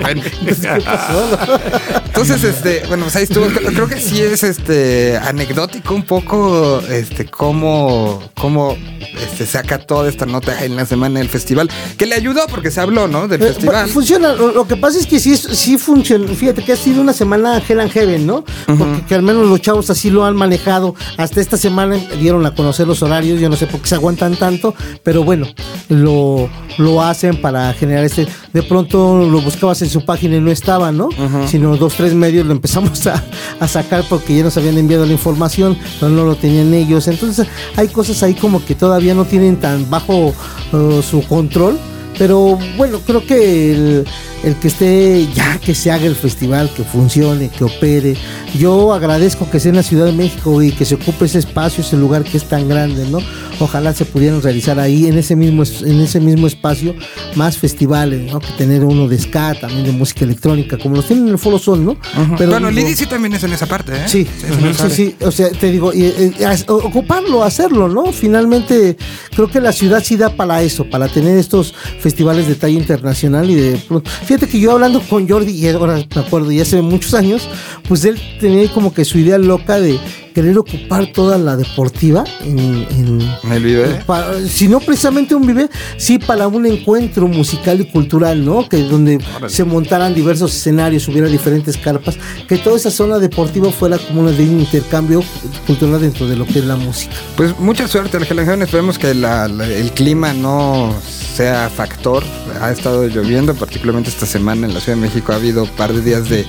bueno. 0.00 0.22
Entonces, 2.06 2.44
este, 2.44 2.82
bueno, 2.88 3.04
pues 3.04 3.16
ahí 3.16 3.22
estuvo. 3.24 3.46
Creo 3.46 3.86
que 3.88 4.00
sí 4.00 4.20
es 4.20 4.42
este 4.42 5.16
anecdótico 5.16 5.94
un 5.94 6.02
poco 6.04 6.80
este 6.88 7.26
cómo, 7.26 8.22
cómo 8.38 8.76
este, 9.20 9.46
saca 9.46 9.78
toda 9.78 10.08
esta 10.08 10.26
nota 10.26 10.64
en 10.64 10.76
la 10.76 10.86
semana 10.86 11.18
del 11.20 11.28
festival. 11.28 11.70
Que 11.96 12.06
le 12.06 12.14
ayudó 12.14 12.46
porque 12.48 12.70
se 12.70 12.80
habló, 12.80 13.08
¿no? 13.08 13.28
Del 13.28 13.42
Eh, 13.42 13.46
festival. 13.46 13.86
fu- 13.88 14.00
Funciona, 14.00 14.32
lo, 14.32 14.66
que 14.66 14.76
pasa 14.76 14.98
es 14.98 15.06
que 15.06 15.20
sí, 15.20 15.36
sí 15.36 15.76
funciona. 15.78 16.26
Fíjate 16.34 16.64
que 16.64 16.72
ha 16.72 16.76
sido 16.76 17.00
una 17.02 17.12
semana 17.12 17.60
Hell 17.66 17.80
and 17.80 17.92
Heaven, 17.92 18.26
¿no? 18.26 18.44
Porque 18.66 19.02
que 19.08 19.14
al 19.14 19.22
menos 19.22 19.46
los 19.46 19.60
chavos 19.60 19.90
así 19.90 20.10
lo 20.10 20.24
han 20.24 20.36
manejado. 20.36 20.94
Hasta 21.18 21.40
esta 21.40 21.56
semana 21.56 21.96
dieron 22.20 22.44
a 22.46 22.54
conocer 22.54 22.86
los 22.86 23.02
horarios. 23.02 23.40
Yo 23.40 23.48
no 23.48 23.56
sé 23.56 23.66
por 23.66 23.80
qué 23.80 23.88
se 23.88 23.94
aguantan 23.94 24.36
tanto, 24.36 24.74
pero 25.02 25.22
bueno, 25.22 25.46
lo, 25.88 26.48
lo 26.80 27.02
hacen 27.02 27.40
para 27.40 27.72
generar 27.74 28.04
este. 28.04 28.26
De 28.52 28.62
pronto 28.62 29.18
lo 29.18 29.40
buscabas 29.40 29.82
en 29.82 29.90
su 29.90 30.04
página 30.04 30.36
y 30.36 30.40
no 30.40 30.50
estaba, 30.50 30.90
¿no? 30.90 31.08
Sino 31.46 31.76
dos, 31.76 31.94
tres 31.94 32.14
medios 32.14 32.46
lo 32.46 32.52
empezamos 32.52 33.06
a, 33.06 33.22
a 33.60 33.68
sacar 33.68 34.04
porque 34.08 34.36
ya 34.36 34.44
nos 34.44 34.56
habían 34.56 34.78
enviado 34.78 35.06
la 35.06 35.12
información, 35.12 35.76
pero 35.98 36.10
no 36.10 36.24
lo 36.24 36.34
tenían 36.36 36.72
ellos. 36.74 37.06
Entonces 37.08 37.46
hay 37.76 37.88
cosas 37.88 38.22
ahí 38.22 38.34
como 38.34 38.64
que 38.64 38.74
todavía 38.74 39.14
no 39.14 39.24
tienen 39.24 39.56
tan 39.56 39.88
bajo 39.88 40.34
eh, 40.72 41.02
su 41.08 41.22
control. 41.26 41.78
Pero 42.18 42.58
bueno, 42.76 42.98
creo 43.06 43.24
que 43.24 43.72
el, 43.72 44.06
el 44.42 44.56
que 44.56 44.68
esté, 44.68 45.28
ya 45.34 45.58
que 45.58 45.74
se 45.74 45.90
haga 45.90 46.06
el 46.06 46.16
festival, 46.16 46.70
que 46.74 46.82
funcione, 46.84 47.48
que 47.50 47.64
opere. 47.64 48.16
Yo 48.58 48.92
agradezco 48.92 49.48
que 49.50 49.60
sea 49.60 49.70
en 49.70 49.76
la 49.76 49.82
Ciudad 49.82 50.06
de 50.06 50.12
México 50.12 50.62
y 50.62 50.72
que 50.72 50.84
se 50.84 50.94
ocupe 50.94 51.26
ese 51.26 51.38
espacio, 51.38 51.82
ese 51.84 51.96
lugar 51.96 52.24
que 52.24 52.36
es 52.38 52.44
tan 52.44 52.68
grande, 52.68 53.06
¿no? 53.08 53.18
Ojalá 53.58 53.92
se 53.94 54.06
pudieran 54.06 54.40
realizar 54.40 54.80
ahí, 54.80 55.06
en 55.06 55.18
ese 55.18 55.36
mismo, 55.36 55.62
en 55.84 56.00
ese 56.00 56.20
mismo 56.20 56.46
espacio, 56.46 56.94
más 57.36 57.58
festivales, 57.58 58.32
¿no? 58.32 58.40
Que 58.40 58.52
tener 58.56 58.84
uno 58.84 59.06
de 59.08 59.18
ska, 59.18 59.54
también 59.60 59.84
de 59.84 59.92
música 59.92 60.24
electrónica, 60.24 60.78
como 60.78 60.96
los 60.96 61.06
tienen 61.06 61.26
en 61.26 61.32
el 61.32 61.38
Foro 61.38 61.58
Sol, 61.58 61.84
¿no? 61.84 61.96
Pero 62.38 62.50
bueno, 62.52 62.70
Lidi 62.70 62.94
sí 62.96 63.06
también 63.06 63.34
es 63.34 63.42
en 63.44 63.52
esa 63.52 63.66
parte, 63.66 63.92
¿eh? 63.92 64.04
Sí, 64.06 64.26
sí, 64.40 64.46
área. 64.46 64.90
sí, 64.90 65.16
o 65.20 65.30
sea, 65.30 65.50
te 65.50 65.70
digo, 65.70 65.92
y, 65.92 66.04
y, 66.40 66.44
as- 66.44 66.64
o- 66.68 66.76
ocuparlo, 66.76 67.44
hacerlo, 67.44 67.88
¿no? 67.88 68.06
Finalmente, 68.12 68.96
creo 69.34 69.48
que 69.50 69.60
la 69.60 69.72
ciudad 69.72 70.02
sí 70.02 70.16
da 70.16 70.30
para 70.30 70.62
eso, 70.62 70.88
para 70.88 71.08
tener 71.08 71.36
estos 71.36 71.74
festivales 72.00 72.46
de 72.48 72.54
talla 72.54 72.78
internacional 72.78 73.50
y 73.50 73.54
de 73.56 73.76
pronto. 73.86 74.10
Fíjate 74.30 74.46
que 74.48 74.60
yo 74.60 74.70
hablando 74.70 75.00
con 75.00 75.28
Jordi, 75.28 75.50
y 75.50 75.66
ahora 75.70 75.96
me 76.14 76.20
acuerdo, 76.22 76.52
ya 76.52 76.62
hace 76.62 76.80
muchos 76.82 77.14
años, 77.14 77.48
pues 77.88 78.04
él 78.04 78.16
tenía 78.38 78.72
como 78.72 78.94
que 78.94 79.04
su 79.04 79.18
idea 79.18 79.38
loca 79.38 79.80
de 79.80 79.98
querer 80.32 80.56
ocupar 80.56 81.08
toda 81.12 81.36
la 81.36 81.56
deportiva 81.56 82.22
en, 82.44 82.56
en- 82.60 83.20
En 83.42 83.52
el 83.52 84.04
para- 84.06 84.40
si 84.46 84.68
no 84.68 84.78
precisamente 84.78 85.34
un 85.34 85.44
vive, 85.44 85.68
sí 85.96 86.20
para 86.20 86.46
un 86.46 86.64
encuentro 86.64 87.26
musical 87.26 87.80
y 87.80 87.86
cultural, 87.86 88.44
¿no? 88.44 88.68
Que 88.68 88.84
donde 88.84 89.18
se 89.48 89.64
montaran 89.64 90.14
diversos 90.14 90.54
escenarios, 90.54 91.08
hubiera 91.08 91.26
diferentes 91.26 91.76
carpas, 91.76 92.16
que 92.46 92.56
toda 92.58 92.76
esa 92.76 92.92
zona 92.92 93.18
deportiva 93.18 93.72
fuera 93.72 93.98
como 93.98 94.20
una 94.20 94.30
de 94.30 94.44
un 94.44 94.60
intercambio 94.60 95.24
cultural 95.66 96.00
dentro 96.00 96.28
de 96.28 96.36
lo 96.36 96.46
que 96.46 96.60
es 96.60 96.64
la 96.64 96.76
música. 96.76 97.12
Pues 97.36 97.58
mucha 97.58 97.88
suerte, 97.88 98.16
Ángel. 98.16 98.38
Esperemos 98.62 98.96
que 98.96 99.12
la- 99.12 99.48
la- 99.48 99.66
el 99.66 99.90
clima 99.90 100.32
no 100.32 100.94
sea 101.34 101.68
factor. 101.74 102.22
Ha 102.60 102.70
estado 102.70 103.06
lloviendo, 103.08 103.54
particularmente 103.54 104.10
esta 104.22 104.38
semana 104.38 104.66
en 104.66 104.74
la 104.74 104.80
Ciudad 104.80 104.98
de 104.98 105.02
México 105.06 105.32
ha 105.32 105.36
habido 105.36 105.62
un 105.62 105.70
par 105.70 105.94
de 105.94 106.02
días 106.02 106.28
de 106.28 106.44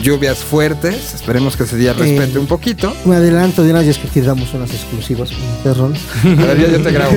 lluvias 0.00 0.38
fuertes. 0.38 1.12
Esperemos 1.12 1.56
que 1.56 1.64
ese 1.64 1.76
día 1.76 1.92
respete 1.92 2.34
Eh, 2.34 2.38
un 2.38 2.46
poquito. 2.46 2.94
Me 3.04 3.16
adelanto 3.16 3.64
de 3.64 3.72
una 3.72 3.80
vez 3.80 3.98
que 3.98 4.06
aquí 4.06 4.20
damos 4.20 4.54
unas 4.54 4.70
exclusivas, 4.70 5.30
perrón. 5.64 5.94
A 6.22 6.28
ver, 6.28 6.56
yo, 6.60 6.68
yo 6.68 6.80
te 6.80 6.92
grabo. 6.92 7.16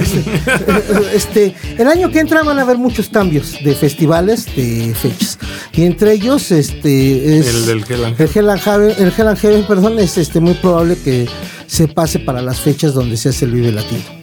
este, 1.14 1.54
el 1.78 1.88
año 1.88 2.10
que 2.10 2.22
entra 2.22 2.42
van 2.42 2.58
a 2.58 2.64
haber 2.64 2.80
muchos 2.80 3.08
cambios 3.10 3.58
de 3.64 3.76
festivales, 3.76 4.48
de 4.56 4.96
fechas. 5.00 5.38
Y 5.74 5.84
entre 5.84 6.14
ellos, 6.14 6.52
este, 6.52 7.38
es 7.38 7.48
El 7.48 7.66
del 7.68 7.86
Hell 7.88 8.06
and 8.06 8.20
el 8.20 8.30
Hell 8.34 8.50
and 8.50 8.62
Heaven, 8.62 8.96
el 8.98 9.14
Hell 9.16 9.28
and 9.28 9.38
Heaven, 9.38 9.68
perdón, 9.68 10.00
es 10.00 10.18
este 10.18 10.40
muy 10.40 10.56
probable 10.56 10.98
que 10.98 11.28
se 11.68 11.88
pase 11.88 12.18
para 12.18 12.42
las 12.42 12.60
fechas 12.60 12.96
donde 12.96 13.16
se 13.16 13.30
hace 13.30 13.46
el 13.46 13.52
Vive 13.52 13.72
Latino. 13.72 14.19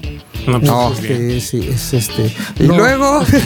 No, 0.47 0.61
pues, 0.61 0.63
No. 0.71 0.93
pues. 0.97 1.11
Este, 1.11 1.41
sí, 1.41 1.69
es 1.73 1.93
este. 1.95 2.35
Y 2.59 2.69
no, 2.69 2.77
luego, 2.77 3.23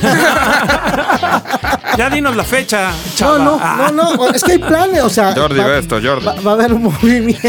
Ya 1.96 2.08
dinos 2.08 2.36
la 2.36 2.44
fecha, 2.44 2.90
No, 2.90 2.96
chava. 3.16 3.38
no, 3.38 3.58
Ah. 3.60 3.90
no, 3.92 4.14
no, 4.16 4.28
es 4.30 4.42
que 4.44 4.52
hay 4.52 4.58
planes, 4.58 5.02
o 5.02 5.10
sea. 5.10 5.34
Jordi, 5.34 5.58
va, 5.58 5.66
ve 5.66 5.78
esto, 5.80 5.98
Jordi. 6.02 6.24
Va, 6.24 6.34
va 6.40 6.50
a 6.52 6.54
haber 6.54 6.74
movimiento, 6.76 7.48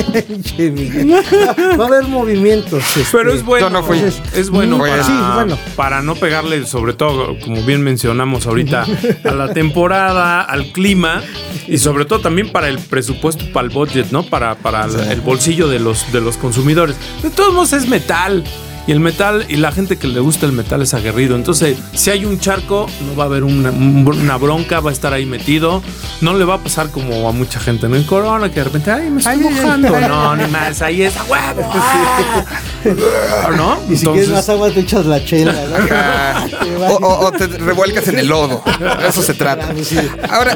va, 1.80 1.84
a 1.84 1.88
haber 1.88 2.04
movimientos. 2.08 2.84
este, 2.98 3.06
Pero 3.18 3.34
es 3.34 3.44
bueno. 3.46 3.68
Yo 3.68 3.70
no 3.74 3.84
fui. 3.84 4.00
Es 4.34 4.50
bueno 4.50 4.78
Pues, 4.78 4.92
para, 4.92 5.04
sí, 5.04 5.14
bueno. 5.36 5.58
para 5.76 6.02
no 6.02 6.16
pegarle, 6.16 6.66
sobre 6.66 6.94
todo, 6.94 7.38
como 7.44 7.62
bien 7.64 7.82
mencionamos 7.84 8.48
ahorita, 8.48 8.86
a 9.24 9.32
la 9.32 9.54
temporada, 9.54 10.42
al 10.42 10.72
clima 10.72 11.22
y 11.68 11.78
sobre 11.78 12.06
todo 12.06 12.20
también 12.20 12.52
para 12.52 12.68
el 12.68 12.80
presupuesto, 12.80 13.46
para 13.54 13.68
el 13.68 13.74
budget, 13.74 14.12
¿no? 14.12 14.24
Para, 14.24 14.56
para 14.56 14.86
el- 14.86 15.00
el 15.12 15.22
bolsillo 15.22 15.68
de 15.68 15.80
los, 15.80 16.12
de 16.12 16.20
los 16.22 16.38
consumidores. 16.38 16.96
De 17.22 17.30
todos 17.30 17.54
modos 17.54 17.74
es 17.74 17.88
metal. 17.88 18.44
Y 18.88 18.92
el 18.92 19.00
metal, 19.00 19.46
y 19.48 19.58
la 19.58 19.72
gente 19.72 19.98
que 19.98 20.08
le 20.08 20.20
gusta 20.20 20.46
el 20.46 20.52
metal 20.54 20.82
es 20.82 20.94
aguerrido. 20.94 21.36
Entonces, 21.36 21.78
si 21.94 22.10
hay 22.10 22.26
un 22.26 22.40
charco, 22.40 22.88
no 23.06 23.16
va 23.16 23.24
a 23.24 23.28
haber 23.28 23.44
una, 23.44 23.70
una 23.72 24.38
bronca, 24.38 24.80
va 24.80 24.90
a 24.90 24.94
estar 24.94 25.14
ahí 25.14 25.26
metido. 25.26 25.84
No 26.22 26.34
le 26.34 26.46
va 26.46 26.56
a 26.56 26.58
pasar 26.58 26.90
como 26.90 27.30
a 27.30 27.32
mucha 27.32 27.60
gente, 27.60 27.88
¿no? 27.88 27.96
En 27.96 28.04
Corona, 28.04 28.50
que 28.50 28.56
de 28.56 28.64
repente, 28.66 28.92
ay, 28.92 29.10
me 29.12 29.20
estoy 29.20 29.38
mojando. 29.38 30.00
No, 30.02 30.36
ni 30.36 30.48
más, 30.48 30.82
ahí 30.82 31.04
es 31.04 31.16
a 31.16 31.24
huevo. 31.26 31.72
ah. 31.74 32.46
¿No? 33.56 33.80
Y 33.90 33.98
si 33.98 34.08
quieres 34.08 34.30
más 34.30 34.50
agua, 34.50 34.72
te 34.72 34.80
echas 34.82 35.06
la 35.06 35.24
chela. 35.24 35.54
¿no? 35.54 35.86
ah, 35.92 36.48
o, 36.90 36.94
o- 36.96 37.26
o 37.28 37.32
te 37.32 37.48
revuelcas 37.48 38.08
en 38.08 38.18
el 38.20 38.28
lodo. 38.28 38.64
De 38.80 39.08
Eso 39.08 39.22
se 39.22 39.34
trata. 39.34 39.74
Sí. 39.84 39.98
Ahora, 40.30 40.56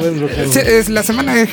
es 0.66 0.88
la 0.88 1.02
semana 1.02 1.34
de 1.34 1.46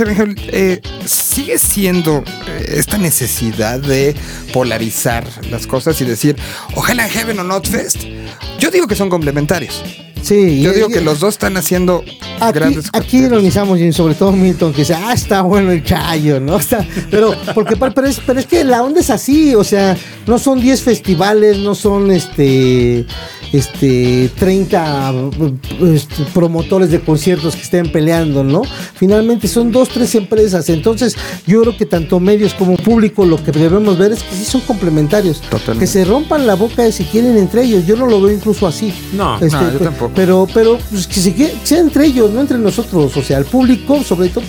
eh, 0.47 0.81
sigue 1.05 1.57
siendo 1.59 2.23
eh, 2.47 2.73
esta 2.77 2.97
necesidad 2.97 3.79
de 3.79 4.15
polarizar 4.51 5.25
las 5.49 5.67
cosas 5.67 5.99
y 6.01 6.05
decir, 6.05 6.35
ojalá 6.75 7.07
Heaven 7.07 7.39
o 7.39 7.43
Not 7.43 7.67
Fest. 7.67 8.03
Yo 8.59 8.71
digo 8.71 8.87
que 8.87 8.95
son 8.95 9.09
complementarios. 9.09 9.83
Sí, 10.23 10.61
Yo 10.61 10.71
y- 10.71 10.75
digo 10.75 10.87
y- 10.89 10.93
que 10.93 11.01
los 11.01 11.19
dos 11.19 11.33
están 11.35 11.57
haciendo 11.57 12.03
Aquí, 12.39 12.53
grandes 12.59 12.85
aquí 12.87 12.91
carteles. 12.91 13.25
ironizamos 13.27 13.79
y 13.79 13.91
sobre 13.93 14.15
todo 14.15 14.31
Milton 14.31 14.71
que 14.71 14.79
dice, 14.79 14.93
ah, 14.95 15.13
está 15.13 15.41
bueno 15.41 15.71
el 15.71 15.83
chayo, 15.83 16.39
¿no? 16.39 16.57
Está, 16.63 16.85
pero, 17.11 17.35
porque, 17.53 17.75
pero, 17.75 18.07
es, 18.07 18.19
pero 18.25 18.39
es 18.39 18.45
que 18.47 18.63
la 18.63 18.81
onda 18.83 19.01
es 19.01 19.09
así, 19.09 19.53
o 19.53 19.63
sea, 19.63 19.95
no 20.25 20.39
son 20.39 20.59
10 20.61 20.81
festivales, 20.81 21.57
no 21.59 21.75
son 21.75 22.09
este 22.11 23.05
este 23.51 24.31
30 24.39 25.13
este, 25.93 26.23
promotores 26.33 26.89
de 26.89 26.99
conciertos 27.01 27.55
que 27.55 27.61
estén 27.61 27.91
peleando, 27.91 28.43
¿no? 28.43 28.63
Finalmente 28.95 29.47
son 29.47 29.71
dos, 29.71 29.89
tres 29.89 30.15
empresas. 30.15 30.69
Entonces, 30.69 31.15
yo 31.45 31.61
creo 31.61 31.77
que 31.77 31.85
tanto 31.85 32.19
medios 32.19 32.55
como 32.55 32.77
público 32.77 33.25
lo 33.25 33.37
que 33.43 33.51
debemos 33.51 33.95
ver 33.99 34.13
es 34.13 34.23
que 34.23 34.35
sí 34.35 34.45
son 34.45 34.61
complementarios. 34.61 35.39
Totalmente. 35.41 35.81
Que 35.81 35.87
se 35.87 36.03
rompan 36.03 36.47
la 36.47 36.55
boca 36.55 36.81
de 36.81 36.91
si 36.91 37.03
quieren 37.03 37.37
entre 37.37 37.63
ellos. 37.65 37.85
Yo 37.85 37.95
no 37.95 38.07
lo 38.07 38.19
veo 38.23 38.33
incluso 38.35 38.65
así. 38.65 38.91
No, 39.13 39.35
Este, 39.35 39.51
no, 39.51 39.71
yo 39.71 39.77
pe- 39.77 39.85
tampoco. 39.85 40.12
Pero, 40.15 40.47
pero 40.53 40.77
pues, 40.91 41.07
que, 41.07 41.19
se 41.19 41.33
que- 41.33 41.53
sea 41.63 41.79
entre 41.79 42.05
ellos, 42.05 42.31
no 42.31 42.41
entre 42.41 42.57
nosotros. 42.57 43.15
O 43.17 43.23
sea, 43.23 43.37
el 43.39 43.45
público, 43.45 44.03
sobre 44.03 44.29
todo. 44.29 44.43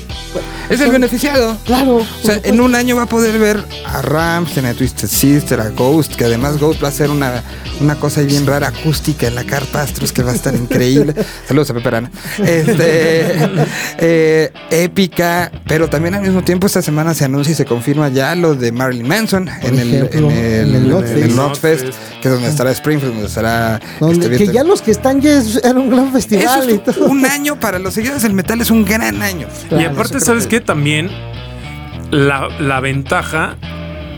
Es 0.69 0.79
el 0.81 0.87
son- 0.87 0.93
beneficiado. 0.93 1.57
Claro. 1.65 1.97
O 1.97 2.07
sea, 2.27 2.41
en 2.43 2.61
un 2.61 2.75
año 2.75 2.97
va 2.97 3.03
a 3.03 3.07
poder 3.07 3.39
ver 3.39 3.63
a 3.87 4.03
Ramstein, 4.03 4.67
a 4.67 4.75
Twisted 4.75 5.09
Sister, 5.09 5.61
a 5.61 5.71
Ghost, 5.71 6.15
que 6.15 6.25
además 6.25 6.59
Ghost 6.59 6.83
va 6.83 6.89
a 6.89 6.93
ser 6.93 7.11
una, 7.11 7.43
una 7.81 7.95
cosa 7.97 8.21
ahí 8.21 8.27
bien 8.27 8.47
rara 8.47 8.69
acústica 8.69 9.27
en 9.27 9.35
la 9.35 9.45
Carpa 9.45 9.83
Astros 9.83 10.13
que 10.13 10.23
va 10.23 10.33
a 10.33 10.35
estar 10.35 10.55
increíble. 10.55 11.15
Saludos 11.49 11.71
a 11.71 11.75
Pepe 11.75 11.89
Arana. 11.89 12.11
Este, 12.39 13.37
eh, 13.99 14.53
épica, 14.71 15.51
pero 15.67 15.89
también 15.89 16.15
al 16.15 16.23
mismo 16.23 16.43
tiempo 16.43 16.67
esta 16.67 16.83
semana 16.83 17.15
se 17.15 17.25
anuncia 17.25 17.53
y 17.53 17.55
se 17.55 17.65
confirma 17.65 18.09
ya 18.09 18.35
lo 18.35 18.55
de 18.55 18.73
Marilyn 18.73 19.07
Manson 19.09 19.49
en 19.63 19.79
el, 19.79 19.95
ejemplo, 19.95 20.31
en 20.31 20.37
el, 20.37 20.75
en 20.75 20.75
el 20.75 20.75
en 20.75 20.75
el 20.75 20.89
Notfest. 20.89 21.37
Notfest, 21.37 21.85
que 22.23 22.29
es 22.29 22.35
donde 22.35 22.49
estará 22.49 22.71
Springfield, 22.73 23.13
donde 23.15 23.29
estará... 23.29 23.81
Donde- 24.01 24.27
este, 24.27 24.47
que 24.47 24.53
ya 24.53 24.65
los 24.65 24.81
que 24.83 24.91
están 24.91 25.21
ya 25.21 25.39
es- 25.39 25.54
era 25.65 25.79
un 25.79 25.91
gran 25.91 26.05
Eso 26.07 26.13
festival 26.13 26.71
y 26.71 26.73
es 26.75 26.85
todo. 26.85 27.07
un 27.07 27.25
año 27.27 27.59
para 27.61 27.79
los 27.79 27.95
seguidores 27.95 28.23
del 28.23 28.35
metal, 28.35 28.61
es 28.61 28.71
un 28.71 28.85
gran 28.85 29.23
año. 29.23 29.47
Y 29.71 29.85
aparte, 29.85 30.21
¿sabes 30.21 30.47
qué? 30.47 30.61
También 30.61 31.11
la, 32.11 32.49
la 32.61 32.81
ventaja 32.81 33.57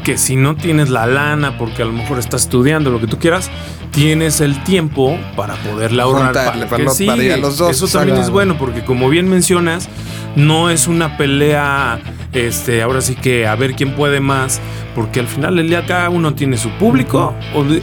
que 0.04 0.16
si 0.18 0.36
no 0.36 0.54
tienes 0.54 0.88
la 0.88 1.06
lana, 1.06 1.58
porque 1.58 1.82
a 1.82 1.84
lo 1.84 1.92
mejor 1.92 2.18
estás 2.20 2.42
estudiando, 2.42 2.90
lo 2.90 3.00
que 3.00 3.08
tú 3.08 3.18
quieras, 3.18 3.50
tienes 3.90 4.40
el 4.40 4.62
tiempo 4.62 5.18
para 5.34 5.54
poderle 5.56 6.00
ahorrar 6.00 6.26
Juntarle, 6.26 6.66
para, 6.66 6.84
para 6.84 6.96
que 6.96 7.06
para 7.06 7.16
ir 7.24 7.32
a 7.32 7.34
sigue. 7.34 7.36
los 7.38 7.58
dos, 7.58 7.70
Eso 7.72 7.88
también 7.88 8.14
claro. 8.14 8.22
es 8.26 8.30
bueno, 8.30 8.56
porque 8.56 8.84
como 8.84 9.08
bien 9.08 9.28
mencionas, 9.28 9.88
no 10.36 10.70
es 10.70 10.86
una 10.86 11.16
pelea, 11.16 11.98
este, 12.32 12.82
ahora 12.82 13.00
sí 13.00 13.16
que 13.16 13.48
a 13.48 13.56
ver 13.56 13.74
quién 13.74 13.96
puede 13.96 14.20
más, 14.20 14.60
porque 14.94 15.18
al 15.18 15.26
final 15.26 15.56
del 15.56 15.68
día 15.68 15.84
cada 15.86 16.08
uno 16.08 16.34
tiene 16.34 16.56
su 16.56 16.70
público, 16.78 17.34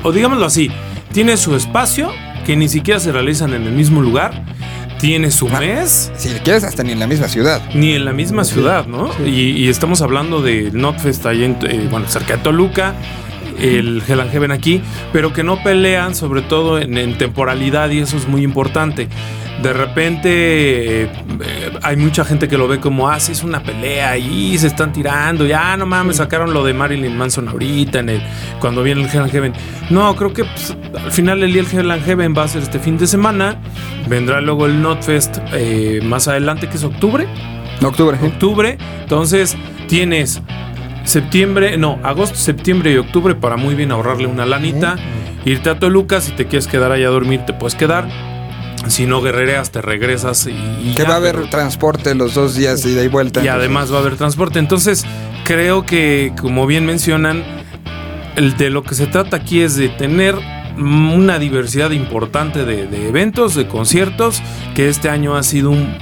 o 0.04 0.12
digámoslo 0.14 0.46
así, 0.46 0.72
tiene 1.12 1.36
su 1.36 1.56
espacio, 1.58 2.10
que 2.46 2.56
ni 2.56 2.68
siquiera 2.70 3.00
se 3.00 3.12
realizan 3.12 3.54
en 3.54 3.64
el 3.64 3.72
mismo 3.74 4.02
lugar, 4.02 4.44
tiene 5.00 5.32
su 5.32 5.50
mes 5.50 6.12
Si 6.16 6.30
quieres, 6.30 6.64
hasta 6.64 6.82
ni 6.84 6.94
en 6.94 7.00
la 7.00 7.08
misma 7.08 7.28
ciudad. 7.28 7.62
ni 7.74 7.94
en 7.94 8.06
la 8.06 8.14
misma 8.14 8.44
ciudad, 8.46 8.86
¿no? 8.88 9.10
Y, 9.26 9.52
y 9.52 9.68
estamos 9.70 10.02
hablando 10.02 10.42
de 10.42 10.72
Notfest 10.72 11.26
ahí 11.26 11.44
en, 11.44 11.58
eh, 11.68 11.88
bueno, 11.92 12.08
cerca 12.08 12.38
de 12.38 12.44
Toluca, 12.44 12.94
el 13.64 14.04
Hell 14.08 14.20
and 14.20 14.32
Heaven 14.32 14.52
aquí, 14.52 14.82
pero 15.12 15.34
que 15.34 15.44
no 15.44 15.62
pelean 15.64 16.16
sobre 16.16 16.42
todo 16.42 16.80
en, 16.80 16.98
en 16.98 17.18
temporalidad 17.18 17.90
y 17.90 18.00
eso 18.00 18.18
es 18.18 18.28
muy 18.28 18.44
importante. 18.44 19.08
De 19.62 19.72
repente 19.72 21.04
eh, 21.04 21.10
hay 21.82 21.96
mucha 21.96 22.26
gente 22.26 22.48
que 22.48 22.58
lo 22.58 22.68
ve 22.68 22.80
como, 22.80 23.08
ah, 23.08 23.20
sí, 23.20 23.32
es 23.32 23.44
una 23.44 23.64
pelea 23.64 24.18
y 24.18 24.58
se 24.58 24.68
están 24.68 24.92
tirando, 24.92 25.46
ya 25.46 25.78
no 25.78 25.86
mames, 25.86 26.18
sacaron 26.18 26.54
lo 26.54 26.66
de 26.66 26.74
Marilyn 26.74 27.16
Manson 27.16 27.48
ahorita, 27.48 28.00
en 28.00 28.10
el, 28.10 28.22
cuando 28.60 28.84
viene 28.84 29.04
el 29.04 29.08
Hell 29.10 29.22
and 29.22 29.32
Heaven. 29.32 29.54
No, 29.90 30.16
creo 30.16 30.34
que 30.34 30.44
pues, 30.44 30.76
al 31.02 31.12
final 31.12 31.44
el 31.44 31.56
Hell 31.56 31.92
and 31.92 32.04
Heaven 32.04 32.34
va 32.38 32.44
a 32.44 32.48
ser 32.48 32.64
este 32.64 32.80
fin 32.80 32.98
de 32.98 33.08
semana, 33.08 33.62
vendrá 34.10 34.42
luego 34.42 34.66
el 34.66 34.82
Notfest 34.82 35.38
eh, 35.54 36.02
más 36.04 36.28
adelante, 36.28 36.68
que 36.68 36.76
es 36.76 36.84
octubre 36.84 37.28
Octubre. 37.82 38.18
octubre. 38.22 38.78
Entonces 39.02 39.58
tienes 39.88 40.42
septiembre, 41.04 41.78
no, 41.78 42.00
agosto, 42.04 42.36
septiembre 42.38 42.92
y 42.94 42.98
octubre 42.98 43.36
para 43.36 43.58
muy 43.58 43.76
bien 43.76 43.92
ahorrarle 43.92 44.28
una 44.28 44.46
lanita. 44.46 44.96
Irte 45.46 45.70
a 45.70 45.80
Toluca, 45.80 46.22
si 46.22 46.32
te 46.32 46.46
quieres 46.48 46.68
quedar 46.68 46.92
allá 46.92 47.08
a 47.08 47.12
dormir, 47.12 47.42
te 47.46 47.54
puedes 47.54 47.76
quedar. 47.76 48.08
Si 48.88 49.06
no 49.06 49.22
guerrereas, 49.22 49.72
te 49.72 49.82
regresas 49.82 50.48
y, 50.48 50.94
Que 50.96 51.04
va 51.04 51.14
a 51.14 51.18
haber 51.18 51.36
pero- 51.36 51.50
transporte 51.50 52.16
los 52.16 52.34
dos 52.34 52.56
días 52.56 52.84
de 52.84 52.92
ida 52.92 53.04
y 53.04 53.08
vuelta. 53.08 53.44
y 53.44 53.48
además 53.48 53.92
va 53.92 53.98
a 53.98 54.00
haber 54.02 54.16
transporte. 54.18 54.60
Entonces, 54.60 55.06
creo 55.46 55.86
que, 55.86 56.34
como 56.40 56.66
bien 56.68 56.86
mencionan, 56.86 57.44
el 58.36 58.58
de 58.58 58.70
lo 58.70 58.84
que 58.84 58.96
se 58.96 59.08
trata 59.08 59.38
aquí 59.38 59.62
es 59.62 59.76
de 59.76 59.90
tener 59.90 60.36
una 60.78 61.40
diversidad 61.40 61.92
importante 61.92 62.66
de, 62.66 62.88
de 62.88 63.08
eventos, 63.08 63.54
de 63.56 63.68
conciertos, 63.68 64.42
que 64.76 64.90
este 64.90 65.08
año 65.10 65.36
ha 65.38 65.44
sido 65.44 65.70
un, 65.70 65.96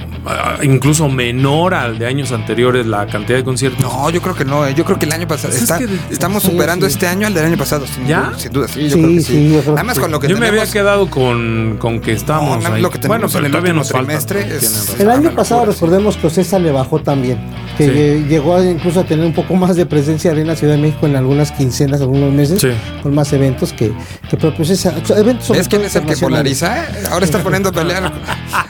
incluso 0.62 1.08
menor 1.08 1.74
al 1.74 1.98
de 1.98 2.06
años 2.06 2.32
anteriores 2.32 2.86
la 2.86 3.06
cantidad 3.06 3.38
de 3.38 3.44
conciertos. 3.44 3.80
No, 3.82 4.08
yo 4.10 4.20
creo 4.22 4.34
que 4.34 4.44
no. 4.44 4.66
eh. 4.66 4.74
Yo 4.74 4.84
creo 4.84 4.98
que 4.98 5.06
el 5.06 5.12
año 5.12 5.26
pasado. 5.26 5.48
Pues 5.50 5.56
es 5.62 5.62
está- 5.62 5.78
que 5.78 5.88
estamos 6.10 6.42
sí, 6.42 6.50
superando 6.50 6.86
sí. 6.86 6.92
este 6.92 7.06
año 7.08 7.26
al 7.26 7.34
del 7.34 7.44
año 7.46 7.56
pasado. 7.56 7.86
Sin 7.86 8.06
¿Ya? 8.06 8.22
duda, 8.22 8.38
sin 8.38 8.52
duda, 8.52 8.68
sí. 8.68 8.82
Yo 8.88 8.90
Sí, 8.96 9.02
creo 9.02 9.08
que 9.08 9.20
sí, 9.20 9.22
sí. 9.22 9.52
yo 9.52 9.60
creo 9.62 9.74
Además, 9.74 9.98
con 9.98 10.10
lo 10.10 10.20
que 10.20 10.28
Yo 10.28 10.38
me 10.38 10.46
había 10.48 10.66
quedado 10.66 11.10
con, 11.10 11.76
con 11.78 12.00
que 12.00 12.12
estábamos 12.12 12.62
No, 12.62 12.74
ahí. 12.74 12.82
lo 12.82 12.90
que 12.90 12.98
tenemos 12.98 13.08
bueno, 13.18 13.26
pero 13.28 13.38
en 13.40 13.44
el 13.46 13.50
todavía 13.52 13.72
nos 13.72 13.90
falta. 13.90 14.06
trimestre 14.06 14.56
es-. 14.56 15.00
El 15.00 15.10
año 15.10 15.34
pasado 15.34 15.64
recordemos 15.66 16.16
que 16.16 16.26
Ocesa 16.28 16.58
le 16.58 16.70
bajó 16.72 17.00
también, 17.00 17.38
que 17.76 18.24
llegó 18.28 18.56
a- 18.56 18.64
incluso 18.64 19.00
a 19.00 19.04
tener 19.04 19.24
un 19.26 19.32
poco 19.32 19.54
más 19.54 19.76
de 19.76 19.86
presencia 19.86 20.30
en 20.32 20.46
la 20.46 20.56
Ciudad 20.56 20.74
de 20.74 20.80
México 20.82 21.06
en 21.06 21.16
algunas 21.16 21.50
quincenas, 21.52 22.00
algunos 22.00 22.32
meses, 22.32 22.60
Sí. 22.60 22.68
con 23.02 23.14
más 23.14 23.32
eventos 23.32 23.72
que, 23.72 23.92
que 24.30 24.36
propios 24.36 24.70
esa- 24.70 24.94
eventos 25.16 25.46
sobre 25.46 25.60
¿Es 25.60 25.68
quién 25.68 25.82
es 25.82 25.96
el 25.96 26.06
que 26.06 26.16
polariza? 26.16 26.86
Ahora 27.10 27.24
está 27.24 27.42
poniendo 27.42 27.68
a 27.70 27.72
pelear. 27.72 28.12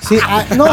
Sí, 0.00 0.16
ah, 0.22 0.44
no, 0.56 0.64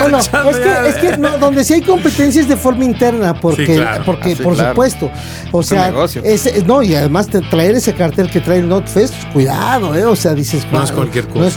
bueno, 0.00 0.18
es 0.50 0.58
ya. 0.58 0.82
que, 0.82 0.88
es 0.88 0.94
que 0.96 1.16
no, 1.18 1.38
donde 1.38 1.64
sí 1.64 1.74
hay 1.74 1.82
competencias 1.82 2.48
de 2.48 2.56
forma 2.56 2.84
interna, 2.84 3.34
porque, 3.34 3.66
Sí, 3.66 3.74
claro. 3.74 4.02
porque 4.04 4.32
Ah, 4.32 4.36
sí, 4.36 4.42
por 4.42 4.54
claro. 4.54 4.70
supuesto, 4.70 5.10
o 5.52 5.62
sea, 5.62 5.92
no, 6.66 6.82
y 6.82 6.94
además 6.94 7.28
te- 7.28 7.40
traer 7.42 7.74
ese 7.76 7.94
cartel 7.94 8.30
que 8.30 8.40
trae 8.40 8.58
el 8.58 8.68
Notfest, 8.68 9.14
pues, 9.14 9.32
cuidado, 9.32 9.94
eh, 9.94 10.04
o 10.04 10.16
sea, 10.16 10.34
dices, 10.34 10.66
No 10.72 10.82
es 10.82 10.90
"Wow, 10.90 10.96
cualquier 11.00 11.28
no 11.34 11.44
es 11.46 11.56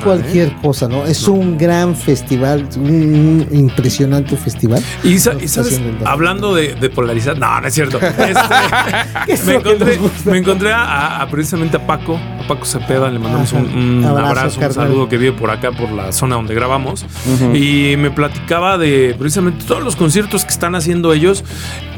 cosa, 0.61 0.87
¿no? 0.87 1.05
Es 1.05 1.27
un 1.27 1.57
gran 1.57 1.95
festival, 1.95 2.67
un 2.77 3.47
impresionante 3.51 4.35
festival. 4.37 4.83
Y, 5.03 5.17
sabes, 5.19 5.79
hablando 6.05 6.53
de, 6.55 6.75
de 6.75 6.89
polarizar, 6.89 7.37
no, 7.37 7.59
no 7.61 7.67
es 7.67 7.73
cierto. 7.73 7.99
¿Qué 9.25 9.33
es 9.33 9.39
Este, 9.39 9.45
me, 9.51 9.55
encontré, 9.57 9.99
me 10.25 10.37
encontré 10.37 10.71
a, 10.73 11.21
a 11.21 11.29
precisamente 11.29 11.77
a 11.77 11.85
Paco, 11.87 12.19
Paco 12.49 12.65
Cepeda, 12.65 13.11
le 13.11 13.19
mandamos 13.19 13.53
un, 13.53 13.59
Ajá. 13.67 13.77
un 13.77 14.05
Abrazo, 14.05 14.59
abrazo, 14.59 14.59
un 14.59 14.73
saludo 14.73 15.07
que 15.07 15.17
vive 15.19 15.33
por 15.33 15.51
acá, 15.51 15.71
por 15.71 15.91
la 15.91 16.11
zona 16.11 16.35
donde 16.35 16.55
grabamos. 16.55 17.05
Y 17.53 17.95
me 17.97 18.09
platicaba 18.09 18.79
de 18.79 19.15
precisamente 19.17 19.63
todos 19.65 19.83
los 19.83 19.95
conciertos 19.95 20.45
que 20.45 20.51
están 20.51 20.73
haciendo 20.73 21.13
ellos. 21.13 21.43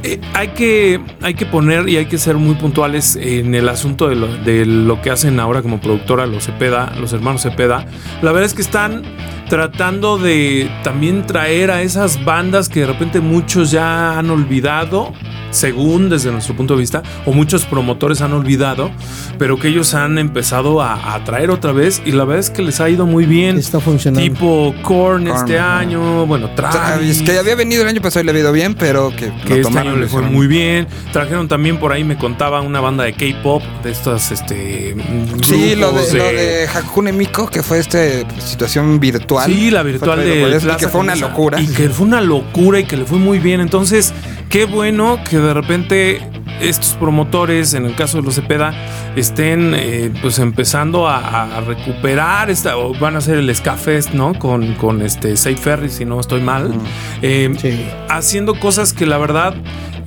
Eh, 0.03 0.19
hay, 0.33 0.49
que, 0.49 0.99
hay 1.21 1.35
que 1.35 1.45
poner 1.45 1.87
y 1.87 1.95
hay 1.95 2.07
que 2.07 2.17
ser 2.17 2.35
muy 2.35 2.55
puntuales 2.55 3.15
en 3.15 3.55
el 3.55 3.69
asunto 3.69 4.09
de 4.09 4.15
lo, 4.15 4.27
de 4.27 4.65
lo 4.65 5.01
que 5.01 5.09
hacen 5.11 5.39
ahora 5.39 5.61
como 5.61 5.79
productora 5.79 6.25
los 6.25 6.45
Cepeda, 6.45 6.91
los 6.99 7.13
hermanos 7.13 7.43
Cepeda. 7.43 7.85
La 8.21 8.31
verdad 8.31 8.47
es 8.47 8.53
que 8.53 8.61
están 8.61 9.03
tratando 9.47 10.17
de 10.17 10.69
también 10.83 11.25
traer 11.25 11.71
a 11.71 11.81
esas 11.81 12.23
bandas 12.25 12.67
que 12.67 12.81
de 12.81 12.87
repente 12.87 13.21
muchos 13.21 13.71
ya 13.71 14.17
han 14.17 14.29
olvidado, 14.29 15.13
según 15.51 16.09
desde 16.09 16.31
nuestro 16.31 16.55
punto 16.55 16.75
de 16.75 16.79
vista, 16.79 17.03
o 17.25 17.31
muchos 17.31 17.65
promotores 17.65 18.21
han 18.21 18.33
olvidado, 18.33 18.91
pero 19.37 19.57
que 19.57 19.67
ellos 19.67 19.93
han 19.93 20.17
empezado 20.17 20.81
a, 20.81 21.15
a 21.15 21.23
traer 21.23 21.51
otra 21.51 21.71
vez 21.71 22.01
y 22.05 22.11
la 22.11 22.25
verdad 22.25 22.39
es 22.39 22.49
que 22.49 22.61
les 22.61 22.79
ha 22.81 22.89
ido 22.89 23.05
muy 23.05 23.25
bien. 23.25 23.57
Está 23.57 23.79
funcionando. 23.79 24.21
Tipo 24.21 24.73
Korn 24.81 25.01
Korn, 25.01 25.27
este 25.27 25.59
año, 25.59 26.25
bueno, 26.25 26.49
Travis, 26.55 26.75
Travis, 26.75 27.21
que 27.23 27.37
había 27.37 27.55
venido 27.55 27.81
el 27.81 27.87
año 27.87 28.01
pasado 28.01 28.21
y 28.21 28.25
le 28.25 28.31
había 28.31 28.41
ido 28.43 28.51
bien, 28.51 28.75
pero 28.75 29.09
que, 29.09 29.31
que 29.43 29.49
lo 29.49 29.55
este 29.55 29.61
tomaron 29.61 29.93
año 29.93 30.01
le 30.01 30.07
fue 30.07 30.21
muy 30.21 30.47
bien. 30.47 30.87
Trajeron 31.11 31.47
también 31.47 31.77
por 31.77 31.91
ahí, 31.91 32.03
me 32.03 32.17
contaba, 32.17 32.61
una 32.61 32.79
banda 32.79 33.03
de 33.03 33.13
K-pop, 33.13 33.63
de 33.83 33.91
estas, 33.91 34.31
este... 34.31 34.95
Sí, 35.43 35.75
lo 35.75 35.91
de, 35.91 35.93
grupos 35.93 36.13
lo 36.13 36.23
de 36.23 36.67
Hakune 36.73 37.11
Miko, 37.13 37.47
que 37.47 37.63
fue 37.63 37.79
esta 37.79 37.99
situación 38.39 38.99
virtual. 38.99 39.51
Sí, 39.51 39.71
la 39.71 39.83
virtual 39.83 40.23
de 40.23 40.45
Plaza 40.45 40.77
que 40.77 40.87
fue 40.87 41.01
una 41.01 41.15
locura. 41.15 41.59
Y 41.59 41.67
que 41.67 41.89
fue 41.89 42.05
una 42.05 42.21
locura 42.21 42.79
y 42.79 42.83
que 42.85 42.97
le 42.97 43.05
fue 43.05 43.17
muy 43.17 43.39
bien. 43.39 43.59
Entonces, 43.61 44.13
qué 44.51 44.65
bueno 44.65 45.19
que 45.29 45.37
de 45.37 45.53
repente 45.53 46.21
estos 46.59 46.93
promotores, 46.93 47.73
en 47.73 47.85
el 47.85 47.95
caso 47.95 48.17
de 48.17 48.23
los 48.23 48.35
Cepeda, 48.35 48.73
estén 49.15 49.73
eh, 49.75 50.11
pues 50.21 50.37
empezando 50.37 51.07
a, 51.07 51.57
a 51.57 51.61
recuperar 51.61 52.51
esta, 52.51 52.77
o 52.77 52.93
van 52.93 53.15
a 53.15 53.17
hacer 53.17 53.37
el 53.37 53.55
Ska 53.55 53.77
Fest, 53.77 54.11
¿no? 54.11 54.37
Con, 54.37 54.75
con 54.75 55.01
este 55.01 55.35
Safe 55.37 55.55
Ferry, 55.57 55.89
si 55.89 56.05
no 56.05 56.19
estoy 56.19 56.41
mal. 56.41 56.71
Eh, 57.21 57.49
Sí. 57.57 57.83
haciendo 58.09 58.53
cosas 58.59 58.93
que 58.93 59.05
la 59.07 59.17
verdad, 59.17 59.55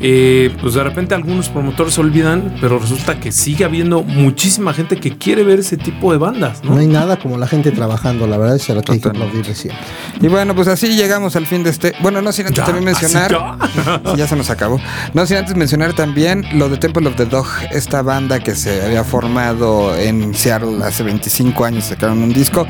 eh, 0.06 0.54
pues 0.60 0.74
de 0.74 0.84
repente 0.84 1.14
algunos 1.14 1.48
promotores 1.48 1.94
se 1.94 2.00
olvidan, 2.02 2.54
pero 2.60 2.78
resulta 2.78 3.18
que 3.18 3.32
sigue 3.32 3.64
habiendo 3.64 4.02
muchísima 4.02 4.74
gente 4.74 5.00
que 5.00 5.16
quiere 5.16 5.44
ver 5.44 5.60
ese 5.60 5.78
tipo 5.78 6.12
de 6.12 6.18
bandas, 6.18 6.62
¿no? 6.62 6.72
No 6.74 6.76
hay 6.76 6.86
nada 6.86 7.18
como 7.18 7.38
la 7.38 7.46
gente 7.46 7.70
trabajando, 7.70 8.26
la 8.26 8.36
verdad 8.36 8.56
es 8.56 8.68
a 8.68 8.74
lo 8.74 8.82
que 8.82 8.92
hay 8.92 9.00
que 9.00 9.08
aplaudirle 9.08 9.54
siempre. 9.54 9.82
Y 10.20 10.28
bueno, 10.28 10.54
pues 10.54 10.68
así 10.68 10.88
llegamos 10.94 11.36
al 11.36 11.46
fin 11.46 11.62
de 11.64 11.70
este. 11.70 11.94
Bueno, 12.02 12.20
no 12.20 12.32
sin 12.32 12.46
antes 12.48 12.58
Ya, 12.58 12.66
también 12.66 12.84
mencionar. 12.84 13.30
ya. 13.30 14.12
Ya 14.14 14.28
se 14.28 14.36
nos 14.36 14.50
acabó. 14.50 14.78
No 15.14 15.24
sin 15.24 15.38
antes 15.38 15.56
mencionar 15.56 15.94
también 15.94 16.44
lo 16.52 16.68
de 16.68 16.76
Temple 16.76 17.08
of 17.08 17.16
the 17.16 17.24
Dog, 17.24 17.46
esta 17.72 18.02
banda 18.02 18.40
que 18.40 18.54
se 18.54 18.84
había 18.84 19.04
formado 19.04 19.96
en 19.96 20.34
Seattle 20.34 20.84
hace 20.84 21.02
25 21.02 21.64
años, 21.64 21.84
sacaron 21.84 22.22
un 22.22 22.34
disco. 22.34 22.66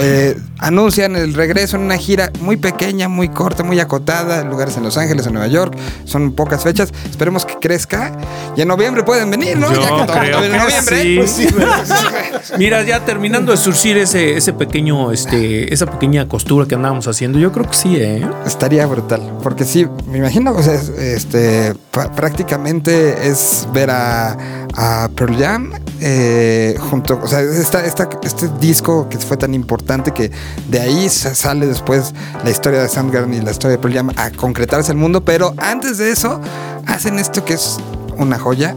Eh, 0.00 0.36
anuncian 0.58 1.16
el 1.16 1.34
regreso 1.34 1.76
en 1.76 1.82
una 1.82 1.96
gira 1.96 2.30
muy 2.40 2.56
pequeña, 2.56 3.08
muy 3.08 3.28
corta, 3.28 3.64
muy 3.64 3.80
acotada, 3.80 4.44
lugares 4.44 4.76
en 4.76 4.84
Los 4.84 4.96
Ángeles, 4.96 5.26
en 5.26 5.32
Nueva 5.32 5.48
York, 5.48 5.76
son 6.04 6.32
pocas 6.32 6.62
fechas. 6.62 6.77
Fechas. 6.78 6.92
Esperemos 7.10 7.44
que 7.44 7.54
crezca. 7.60 8.12
Y 8.56 8.62
en 8.62 8.68
noviembre 8.68 9.02
pueden 9.04 9.30
venir, 9.30 9.56
¿no? 9.58 9.72
Yo 9.72 9.80
Ya 9.80 9.88
que 9.88 10.04
todo 10.06 10.18
creo 10.20 10.44
en 10.44 10.56
noviembre. 10.56 11.26
sí. 11.26 11.46
Pues 11.52 12.52
Mira, 12.58 12.82
ya 12.82 13.04
terminando 13.04 13.52
de 13.52 13.58
surcir 13.58 13.96
ese, 13.98 14.36
ese 14.36 14.52
pequeño, 14.52 15.12
este, 15.12 15.72
esa 15.72 15.86
pequeña 15.86 16.26
costura 16.28 16.66
que 16.66 16.74
andábamos 16.74 17.06
haciendo, 17.08 17.38
yo 17.38 17.52
creo 17.52 17.68
que 17.68 17.76
sí, 17.76 17.96
¿eh? 17.96 18.26
Estaría 18.46 18.86
brutal, 18.86 19.20
porque 19.42 19.64
sí, 19.64 19.86
me 20.06 20.18
imagino, 20.18 20.52
o 20.52 20.62
sea, 20.62 20.74
es- 20.74 20.88
este, 20.88 21.74
prácticamente 22.16 23.28
es 23.28 23.66
ver 23.72 23.90
a, 23.90 24.36
a 24.76 25.08
Pearl 25.16 25.36
Jam 25.38 25.72
eh, 26.00 26.76
junto, 26.90 27.18
o 27.22 27.26
sea, 27.26 27.40
esta, 27.40 27.84
esta- 27.84 28.08
este 28.22 28.48
disco 28.60 29.08
que 29.08 29.18
fue 29.18 29.36
tan 29.36 29.54
importante 29.54 30.12
que 30.12 30.30
de 30.68 30.80
ahí 30.80 31.08
sa- 31.08 31.34
sale 31.34 31.66
después 31.66 32.14
la 32.44 32.50
historia 32.50 32.82
de 32.82 32.88
Soundgarden 32.88 33.34
y 33.34 33.40
la 33.40 33.50
historia 33.50 33.76
de 33.76 33.82
Pearl 33.82 33.94
Jam 33.94 34.10
a 34.16 34.30
concretarse 34.30 34.92
el 34.92 34.98
mundo, 34.98 35.22
pero 35.22 35.54
antes 35.58 35.98
de 35.98 36.10
eso 36.10 36.40
hacen 36.86 37.18
esto 37.18 37.44
que 37.44 37.54
es 37.54 37.76
una 38.16 38.38
joya 38.38 38.74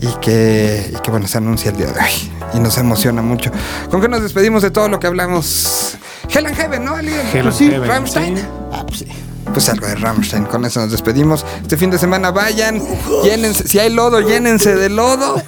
y 0.00 0.08
que, 0.20 0.90
y 0.94 0.96
que 1.00 1.10
bueno, 1.10 1.26
se 1.28 1.38
anuncia 1.38 1.70
el 1.70 1.76
día 1.76 1.86
de 1.86 1.92
hoy 2.00 2.32
y 2.54 2.58
nos 2.60 2.76
emociona 2.78 3.22
mucho. 3.22 3.50
¿Con 3.90 4.00
qué 4.00 4.08
nos 4.08 4.22
despedimos 4.22 4.62
de 4.62 4.70
todo 4.70 4.88
lo 4.88 5.00
que 5.00 5.06
hablamos? 5.06 5.96
Hell 6.28 6.46
and 6.46 6.56
Heaven, 6.56 6.84
¿no? 6.84 6.98
Hell 6.98 7.08
and 7.46 7.52
Sí, 7.52 7.70
Heaven, 7.70 7.88
Rammstein. 7.88 8.36
sí. 8.36 8.42
Ah, 8.72 8.84
pues 8.86 8.98
sí. 9.00 9.06
Pues 9.52 9.68
algo 9.68 9.86
de 9.86 9.94
Rammstein, 9.94 10.46
con 10.46 10.64
eso 10.64 10.80
nos 10.80 10.90
despedimos. 10.90 11.44
Este 11.62 11.76
fin 11.76 11.90
de 11.90 11.98
semana 11.98 12.30
vayan, 12.32 12.82
llénense, 13.22 13.68
si 13.68 13.78
hay 13.78 13.92
lodo, 13.92 14.20
llénense 14.20 14.74
de 14.74 14.88
lodo 14.88 15.40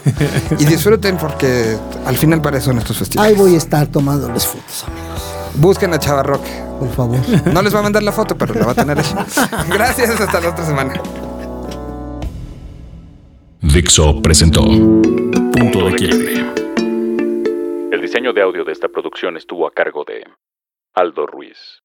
y 0.59 0.64
disfruten 0.66 1.16
porque 1.16 1.77
al 2.05 2.16
final 2.16 2.40
para 2.42 2.59
eso 2.59 2.66
son 2.66 2.79
estos 2.79 2.99
festivales. 2.99 3.33
Ahí 3.33 3.38
voy 3.38 3.55
a 3.55 3.59
estar 3.59 3.87
tomándoles 3.88 4.46
fotos, 4.46 4.85
amigos. 4.87 5.22
Busquen 5.57 5.92
a 5.94 5.99
Chava 5.99 6.22
Rock. 6.22 6.42
Por 6.79 6.92
favor. 6.94 7.18
No 7.53 7.62
les 7.62 7.75
va 7.75 7.79
a 7.79 7.83
mandar 7.83 8.03
la 8.03 8.12
foto, 8.12 8.37
pero 8.37 8.53
la 8.55 8.66
va 8.66 8.72
a 8.72 8.75
tener 8.75 8.99
ella. 8.99 9.27
Gracias, 9.70 10.20
hasta 10.20 10.40
la 10.40 10.51
otra 10.51 10.66
semana. 10.66 10.92
Dixo 13.62 14.20
presentó 14.20 14.62
Punto 14.62 15.88
de 15.88 15.96
Quiebre. 15.96 16.44
El 17.90 18.00
diseño 18.00 18.32
de 18.32 18.42
audio 18.42 18.64
de 18.64 18.72
esta 18.72 18.88
producción 18.88 19.36
estuvo 19.36 19.66
a 19.66 19.72
cargo 19.72 20.04
de 20.04 20.24
Aldo 20.94 21.26
Ruiz. 21.26 21.82